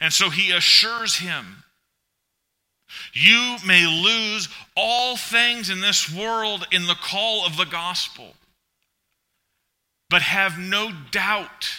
And 0.00 0.12
so 0.12 0.30
he 0.30 0.52
assures 0.52 1.16
him 1.16 1.62
you 3.14 3.56
may 3.66 3.86
lose 3.86 4.48
all 4.76 5.16
things 5.16 5.70
in 5.70 5.80
this 5.80 6.12
world 6.14 6.66
in 6.70 6.86
the 6.86 6.94
call 6.94 7.46
of 7.46 7.56
the 7.56 7.64
gospel, 7.64 8.34
but 10.10 10.22
have 10.22 10.58
no 10.58 10.92
doubt 11.10 11.70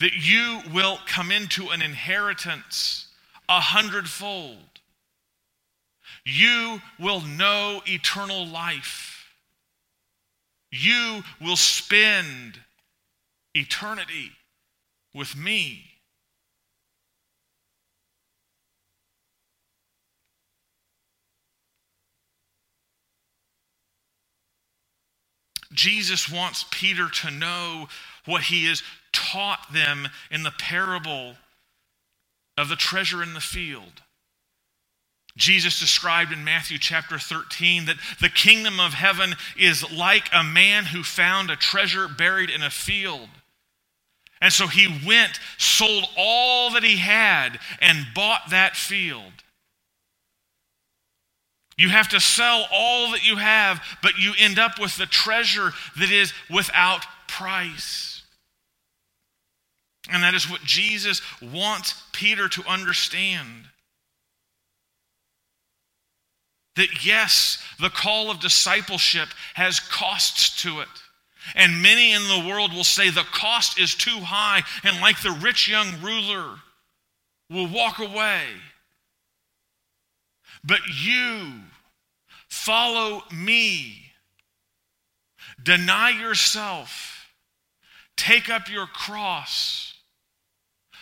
that 0.00 0.14
you 0.14 0.60
will 0.72 0.98
come 1.06 1.30
into 1.30 1.70
an 1.70 1.82
inheritance 1.82 3.08
a 3.48 3.60
hundredfold. 3.60 4.58
You 6.24 6.80
will 6.98 7.20
know 7.20 7.82
eternal 7.86 8.46
life. 8.46 9.13
You 10.76 11.22
will 11.40 11.56
spend 11.56 12.58
eternity 13.54 14.32
with 15.14 15.36
me. 15.36 15.84
Jesus 25.72 26.28
wants 26.28 26.64
Peter 26.72 27.08
to 27.08 27.30
know 27.30 27.86
what 28.24 28.42
he 28.42 28.66
has 28.66 28.82
taught 29.12 29.72
them 29.72 30.08
in 30.30 30.42
the 30.42 30.52
parable 30.58 31.36
of 32.58 32.68
the 32.68 32.76
treasure 32.76 33.22
in 33.22 33.34
the 33.34 33.40
field. 33.40 34.02
Jesus 35.36 35.80
described 35.80 36.32
in 36.32 36.44
Matthew 36.44 36.78
chapter 36.78 37.18
13 37.18 37.86
that 37.86 37.96
the 38.20 38.28
kingdom 38.28 38.78
of 38.78 38.94
heaven 38.94 39.34
is 39.58 39.90
like 39.92 40.28
a 40.32 40.44
man 40.44 40.84
who 40.86 41.02
found 41.02 41.50
a 41.50 41.56
treasure 41.56 42.06
buried 42.06 42.50
in 42.50 42.62
a 42.62 42.70
field. 42.70 43.28
And 44.40 44.52
so 44.52 44.66
he 44.66 45.00
went, 45.06 45.40
sold 45.58 46.04
all 46.16 46.70
that 46.72 46.84
he 46.84 46.98
had, 46.98 47.58
and 47.80 48.06
bought 48.14 48.50
that 48.50 48.76
field. 48.76 49.32
You 51.76 51.88
have 51.88 52.08
to 52.10 52.20
sell 52.20 52.66
all 52.70 53.10
that 53.12 53.26
you 53.26 53.36
have, 53.36 53.82
but 54.02 54.18
you 54.18 54.32
end 54.38 54.58
up 54.58 54.78
with 54.78 54.96
the 54.96 55.06
treasure 55.06 55.72
that 55.98 56.10
is 56.10 56.32
without 56.48 57.04
price. 57.26 58.22
And 60.08 60.22
that 60.22 60.34
is 60.34 60.48
what 60.48 60.62
Jesus 60.62 61.22
wants 61.40 62.00
Peter 62.12 62.48
to 62.48 62.62
understand. 62.68 63.68
That 66.76 67.04
yes, 67.04 67.62
the 67.80 67.90
call 67.90 68.30
of 68.30 68.40
discipleship 68.40 69.28
has 69.54 69.80
costs 69.80 70.62
to 70.62 70.80
it. 70.80 70.88
And 71.54 71.82
many 71.82 72.12
in 72.12 72.22
the 72.22 72.48
world 72.48 72.72
will 72.72 72.84
say 72.84 73.10
the 73.10 73.22
cost 73.32 73.78
is 73.78 73.94
too 73.94 74.18
high, 74.20 74.62
and 74.82 75.00
like 75.00 75.20
the 75.22 75.30
rich 75.42 75.68
young 75.68 76.00
ruler, 76.02 76.56
will 77.50 77.68
walk 77.68 77.98
away. 77.98 78.44
But 80.64 80.80
you 81.02 81.52
follow 82.48 83.22
me. 83.30 84.00
Deny 85.62 86.10
yourself. 86.10 87.26
Take 88.16 88.48
up 88.48 88.70
your 88.70 88.86
cross. 88.86 89.94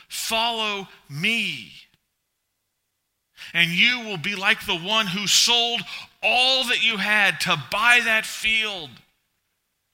Follow 0.08 0.88
me. 1.08 1.72
And 3.55 3.70
you 3.70 4.00
will 4.00 4.16
be 4.16 4.34
like 4.34 4.64
the 4.64 4.78
one 4.78 5.07
who 5.07 5.26
sold 5.26 5.82
all 6.22 6.64
that 6.64 6.82
you 6.82 6.96
had 6.96 7.40
to 7.40 7.57
buy 7.70 8.00
that 8.05 8.24
field, 8.24 8.90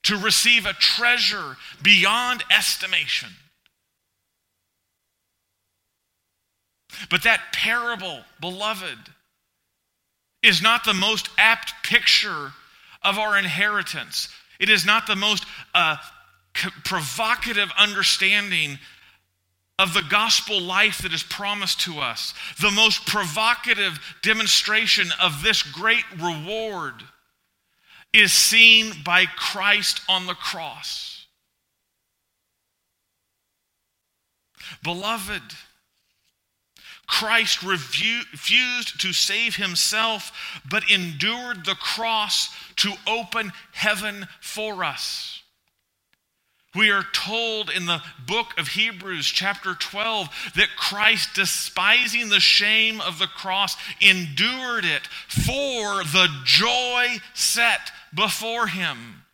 to 0.05 0.17
receive 0.17 0.65
a 0.65 0.73
treasure 0.75 1.57
beyond 1.83 2.45
estimation. 2.51 3.31
But 7.11 7.25
that 7.25 7.53
parable, 7.53 8.21
beloved, 8.41 8.99
is 10.43 10.63
not 10.63 10.85
the 10.85 10.95
most 10.95 11.29
apt 11.37 11.73
picture 11.83 12.53
of 13.03 13.19
our 13.19 13.37
inheritance. 13.39 14.29
It 14.59 14.71
is 14.71 14.87
not 14.87 15.07
the 15.07 15.17
most 15.17 15.45
uh, 15.75 15.97
provocative 16.85 17.71
understanding 17.79 18.79
of 19.79 19.95
the 19.95 20.03
gospel 20.11 20.61
life 20.61 20.99
that 21.03 21.13
is 21.13 21.23
promised 21.23 21.81
to 21.81 22.01
us. 22.01 22.35
The 22.61 22.71
most 22.71 23.07
provocative 23.07 24.01
demonstration 24.23 25.09
of 25.23 25.43
this 25.43 25.63
great 25.63 26.05
reward 26.21 26.95
is 28.13 28.33
seen 28.33 28.93
by 29.05 29.27
Christ 29.27 30.01
on 30.09 30.27
the 30.27 30.35
cross. 30.35 31.27
Beloved, 34.83 35.43
Christ 37.07 37.63
refused 37.63 39.01
to 39.01 39.13
save 39.13 39.57
himself, 39.57 40.61
but 40.69 40.91
endured 40.91 41.65
the 41.65 41.75
cross 41.75 42.51
to 42.77 42.93
open 43.07 43.53
heaven 43.73 44.29
for 44.41 44.85
us. 44.85 45.38
We 46.79 46.93
are 46.93 47.03
told 47.13 47.71
in 47.71 47.87
the 47.87 48.01
book 48.25 48.57
of 48.57 48.69
Hebrews, 48.69 49.27
chapter 49.27 49.75
12, 49.75 50.53
that 50.55 50.77
Christ, 50.77 51.35
despising 51.35 52.29
the 52.29 52.39
shame 52.39 53.01
of 53.01 53.19
the 53.19 53.27
cross, 53.27 53.77
endured 54.01 54.85
it 54.85 55.09
for 55.27 56.05
the 56.05 56.29
joy 56.45 57.17
set 57.35 57.91
before 58.15 58.69
him. 58.69 59.25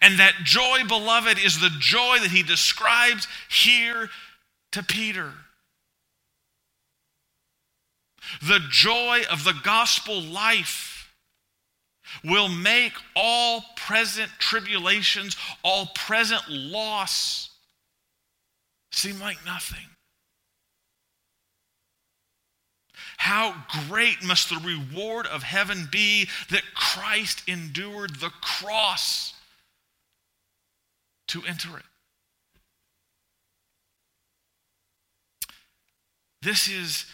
And 0.00 0.18
that 0.18 0.34
joy, 0.42 0.80
beloved, 0.88 1.38
is 1.38 1.60
the 1.60 1.70
joy 1.78 2.18
that 2.18 2.32
he 2.32 2.42
describes 2.42 3.28
here 3.48 4.10
to 4.72 4.82
Peter. 4.82 5.34
The 8.42 8.58
joy 8.70 9.20
of 9.30 9.44
the 9.44 9.54
gospel 9.62 10.20
life 10.20 10.95
will 12.24 12.48
make 12.48 12.92
all 13.14 13.64
present 13.76 14.30
tribulations, 14.38 15.36
all 15.62 15.86
present 15.94 16.42
loss 16.48 17.50
seem 18.92 19.20
like 19.20 19.44
nothing. 19.44 19.86
How 23.18 23.54
great 23.88 24.22
must 24.22 24.50
the 24.50 24.56
reward 24.56 25.26
of 25.26 25.42
heaven 25.42 25.88
be 25.90 26.28
that 26.50 26.62
Christ 26.74 27.42
endured 27.48 28.16
the 28.16 28.30
cross 28.40 29.34
to 31.28 31.42
enter 31.46 31.76
it? 31.76 31.84
This 36.42 36.68
is 36.68 37.06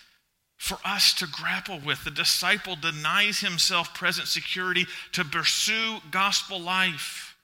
for 0.62 0.78
us 0.84 1.12
to 1.12 1.26
grapple 1.26 1.80
with. 1.84 2.04
The 2.04 2.12
disciple 2.12 2.76
denies 2.76 3.40
himself 3.40 3.92
present 3.94 4.28
security 4.28 4.86
to 5.10 5.24
pursue 5.24 5.98
gospel 6.12 6.60
life. 6.60 7.36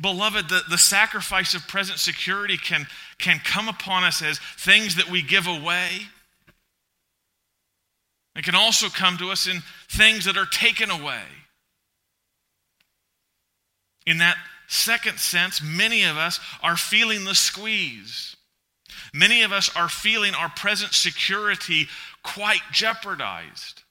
Beloved, 0.00 0.48
the, 0.48 0.60
the 0.70 0.78
sacrifice 0.78 1.54
of 1.54 1.66
present 1.66 1.98
security 1.98 2.56
can, 2.56 2.86
can 3.18 3.40
come 3.40 3.68
upon 3.68 4.04
us 4.04 4.22
as 4.22 4.38
things 4.56 4.94
that 4.94 5.10
we 5.10 5.22
give 5.22 5.48
away. 5.48 5.88
It 8.36 8.44
can 8.44 8.54
also 8.54 8.88
come 8.88 9.18
to 9.18 9.32
us 9.32 9.48
in 9.48 9.60
things 9.88 10.26
that 10.26 10.36
are 10.36 10.46
taken 10.46 10.88
away. 10.88 11.24
In 14.06 14.18
that 14.18 14.36
second 14.68 15.18
sense, 15.18 15.60
many 15.60 16.04
of 16.04 16.16
us 16.16 16.38
are 16.62 16.76
feeling 16.76 17.24
the 17.24 17.34
squeeze 17.34 18.35
many 19.16 19.42
of 19.42 19.52
us 19.52 19.74
are 19.74 19.88
feeling 19.88 20.34
our 20.34 20.50
present 20.50 20.92
security 20.92 21.88
quite 22.22 22.60
jeopardized. 22.72 23.82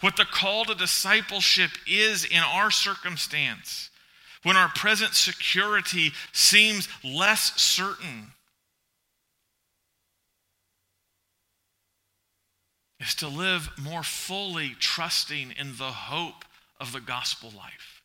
What 0.00 0.16
the 0.16 0.24
call 0.24 0.64
to 0.64 0.74
discipleship 0.74 1.70
is 1.86 2.24
in 2.24 2.38
our 2.38 2.70
circumstance, 2.70 3.90
when 4.42 4.56
our 4.56 4.68
present 4.68 5.14
security 5.14 6.12
seems 6.32 6.88
less 7.04 7.60
certain, 7.60 8.32
is 13.00 13.14
to 13.16 13.28
live 13.28 13.70
more 13.78 14.02
fully 14.02 14.76
trusting 14.78 15.52
in 15.58 15.76
the 15.76 15.84
hope 15.84 16.44
of 16.78 16.92
the 16.92 17.00
gospel 17.00 17.50
life. 17.56 17.99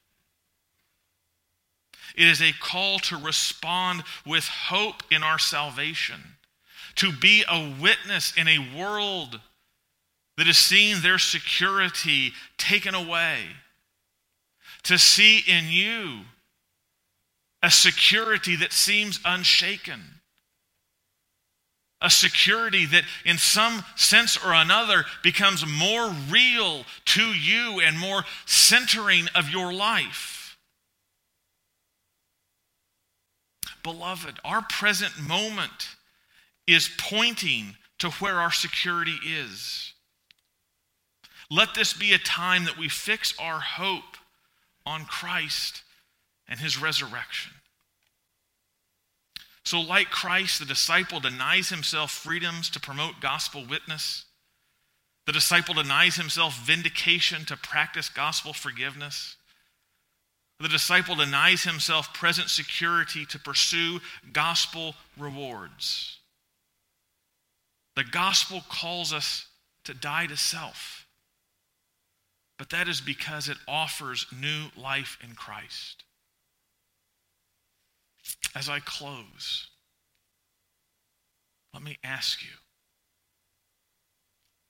It 2.18 2.28
is 2.28 2.42
a 2.42 2.54
call 2.60 3.00
to 3.00 3.18
respond 3.18 4.04
with 4.26 4.46
hope 4.46 5.04
in 5.12 5.24
our 5.24 5.40
salvation, 5.40 6.22
to 6.96 7.12
be 7.12 7.44
a 7.50 7.74
witness 7.82 8.34
in 8.38 8.48
a 8.48 8.78
world 8.78 9.40
that 10.38 10.48
is 10.48 10.58
seeing 10.58 11.02
their 11.02 11.20
security 11.20 12.32
taken 12.58 12.96
away, 12.96 13.40
to 14.84 14.98
see 14.98 15.44
in 15.48 15.66
you 15.68 16.22
a 17.64 17.72
security 17.72 18.56
that 18.58 18.74
seems 18.74 19.20
unshaken 19.26 20.16
a 22.06 22.10
security 22.10 22.86
that, 22.86 23.04
in 23.26 23.38
some 23.38 23.84
sense 23.96 24.38
or 24.38 24.54
another, 24.54 25.06
becomes 25.24 25.66
more 25.66 26.14
real 26.30 26.86
to 27.06 27.34
you 27.34 27.82
and 27.82 27.98
more 27.98 28.24
centering 28.46 29.28
of 29.34 29.50
your 29.50 29.74
life. 29.74 30.35
Beloved, 33.86 34.40
our 34.44 34.64
present 34.64 35.14
moment 35.20 35.90
is 36.66 36.90
pointing 36.98 37.76
to 38.00 38.10
where 38.10 38.40
our 38.42 38.52
security 38.52 39.16
is. 39.24 39.94
Let 41.52 41.76
this 41.76 41.94
be 41.94 42.12
a 42.12 42.18
time 42.18 42.66
that 42.66 42.80
we 42.80 42.90
fix 42.90 43.36
our 43.40 43.60
hope 43.60 44.18
on 44.88 45.06
Christ 45.06 45.84
and 46.48 46.60
his 46.60 46.82
resurrection. 46.82 47.52
So, 49.64 49.80
like 49.80 50.10
Christ, 50.10 50.58
the 50.58 50.66
disciple 50.66 51.20
denies 51.20 51.70
himself 51.70 52.10
freedoms 52.10 52.72
to 52.72 52.80
promote 52.80 53.22
gospel 53.22 53.68
witness. 53.70 54.26
The 55.28 55.32
disciple 55.32 55.76
denies 55.76 56.16
himself 56.16 56.58
vindication 56.58 57.46
to 57.46 57.56
practice 57.56 58.10
gospel 58.10 58.52
forgiveness. 58.52 59.36
The 60.60 60.70
disciple 60.70 61.16
denies 61.16 61.64
himself 61.64 62.14
present 62.14 62.50
security 62.50 63.26
to 63.26 63.40
pursue 63.40 64.00
gospel 64.32 64.96
rewards. 65.18 66.20
The 67.96 68.06
gospel 68.06 68.64
calls 68.70 69.12
us 69.14 69.48
to 69.84 69.94
die 69.94 70.28
to 70.28 70.38
self, 70.38 71.08
but 72.58 72.70
that 72.70 72.88
is 72.88 73.02
because 73.02 73.50
it 73.50 73.58
offers 73.68 74.26
new 74.38 74.68
life 74.78 75.18
in 75.24 75.36
Christ. 75.36 76.04
As 78.56 78.70
I 78.70 78.80
close, 78.80 79.68
let 81.74 81.84
me 81.84 81.98
ask 82.04 82.42
you 82.44 82.58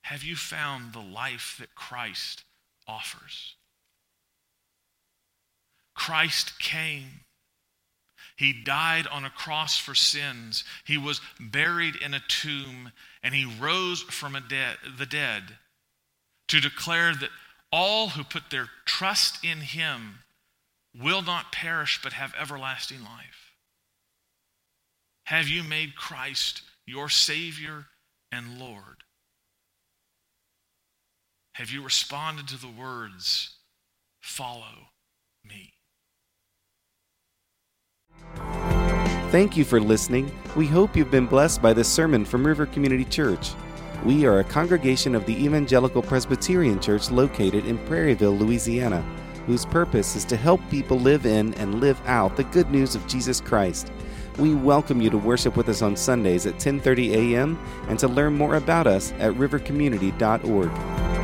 have 0.02 0.22
you 0.22 0.36
found 0.36 0.92
the 0.92 1.00
life 1.00 1.56
that 1.58 1.74
Christ 1.74 2.44
offers? 2.86 3.56
Christ 5.96 6.58
came. 6.60 7.22
He 8.36 8.52
died 8.52 9.06
on 9.06 9.24
a 9.24 9.30
cross 9.30 9.78
for 9.78 9.94
sins. 9.94 10.62
He 10.84 10.98
was 10.98 11.22
buried 11.40 11.96
in 11.96 12.12
a 12.12 12.20
tomb, 12.28 12.92
and 13.22 13.34
he 13.34 13.50
rose 13.58 14.02
from 14.02 14.34
de- 14.48 14.76
the 14.98 15.06
dead 15.06 15.42
to 16.48 16.60
declare 16.60 17.14
that 17.14 17.30
all 17.72 18.10
who 18.10 18.22
put 18.22 18.50
their 18.50 18.68
trust 18.84 19.42
in 19.42 19.58
him 19.58 20.20
will 20.94 21.22
not 21.22 21.50
perish 21.50 22.00
but 22.02 22.12
have 22.12 22.34
everlasting 22.38 23.02
life. 23.02 23.52
Have 25.24 25.48
you 25.48 25.64
made 25.64 25.96
Christ 25.96 26.62
your 26.86 27.08
Savior 27.08 27.86
and 28.30 28.58
Lord? 28.58 29.02
Have 31.54 31.70
you 31.70 31.82
responded 31.82 32.48
to 32.48 32.60
the 32.60 32.68
words, 32.68 33.54
Follow 34.20 34.88
me? 35.44 35.75
Thank 39.30 39.56
you 39.56 39.64
for 39.64 39.80
listening. 39.80 40.30
We 40.54 40.66
hope 40.66 40.96
you've 40.96 41.10
been 41.10 41.26
blessed 41.26 41.60
by 41.60 41.72
this 41.72 41.92
sermon 41.92 42.24
from 42.24 42.46
River 42.46 42.66
Community 42.66 43.04
Church. 43.04 43.52
We 44.04 44.24
are 44.24 44.38
a 44.38 44.44
congregation 44.44 45.14
of 45.14 45.26
the 45.26 45.34
Evangelical 45.44 46.02
Presbyterian 46.02 46.80
Church 46.80 47.10
located 47.10 47.66
in 47.66 47.78
Prairieville, 47.78 48.38
Louisiana, 48.38 49.02
whose 49.46 49.66
purpose 49.66 50.16
is 50.16 50.24
to 50.26 50.36
help 50.36 50.60
people 50.70 50.98
live 50.98 51.26
in 51.26 51.54
and 51.54 51.80
live 51.80 52.00
out 52.06 52.36
the 52.36 52.44
good 52.44 52.70
news 52.70 52.94
of 52.94 53.06
Jesus 53.06 53.40
Christ. 53.40 53.90
We 54.38 54.54
welcome 54.54 55.00
you 55.00 55.10
to 55.10 55.18
worship 55.18 55.56
with 55.56 55.68
us 55.68 55.82
on 55.82 55.96
Sundays 55.96 56.46
at 56.46 56.58
10:30 56.58 57.14
a.m. 57.14 57.58
and 57.88 57.98
to 57.98 58.08
learn 58.08 58.34
more 58.34 58.56
about 58.56 58.86
us 58.86 59.12
at 59.18 59.32
rivercommunity.org. 59.34 61.15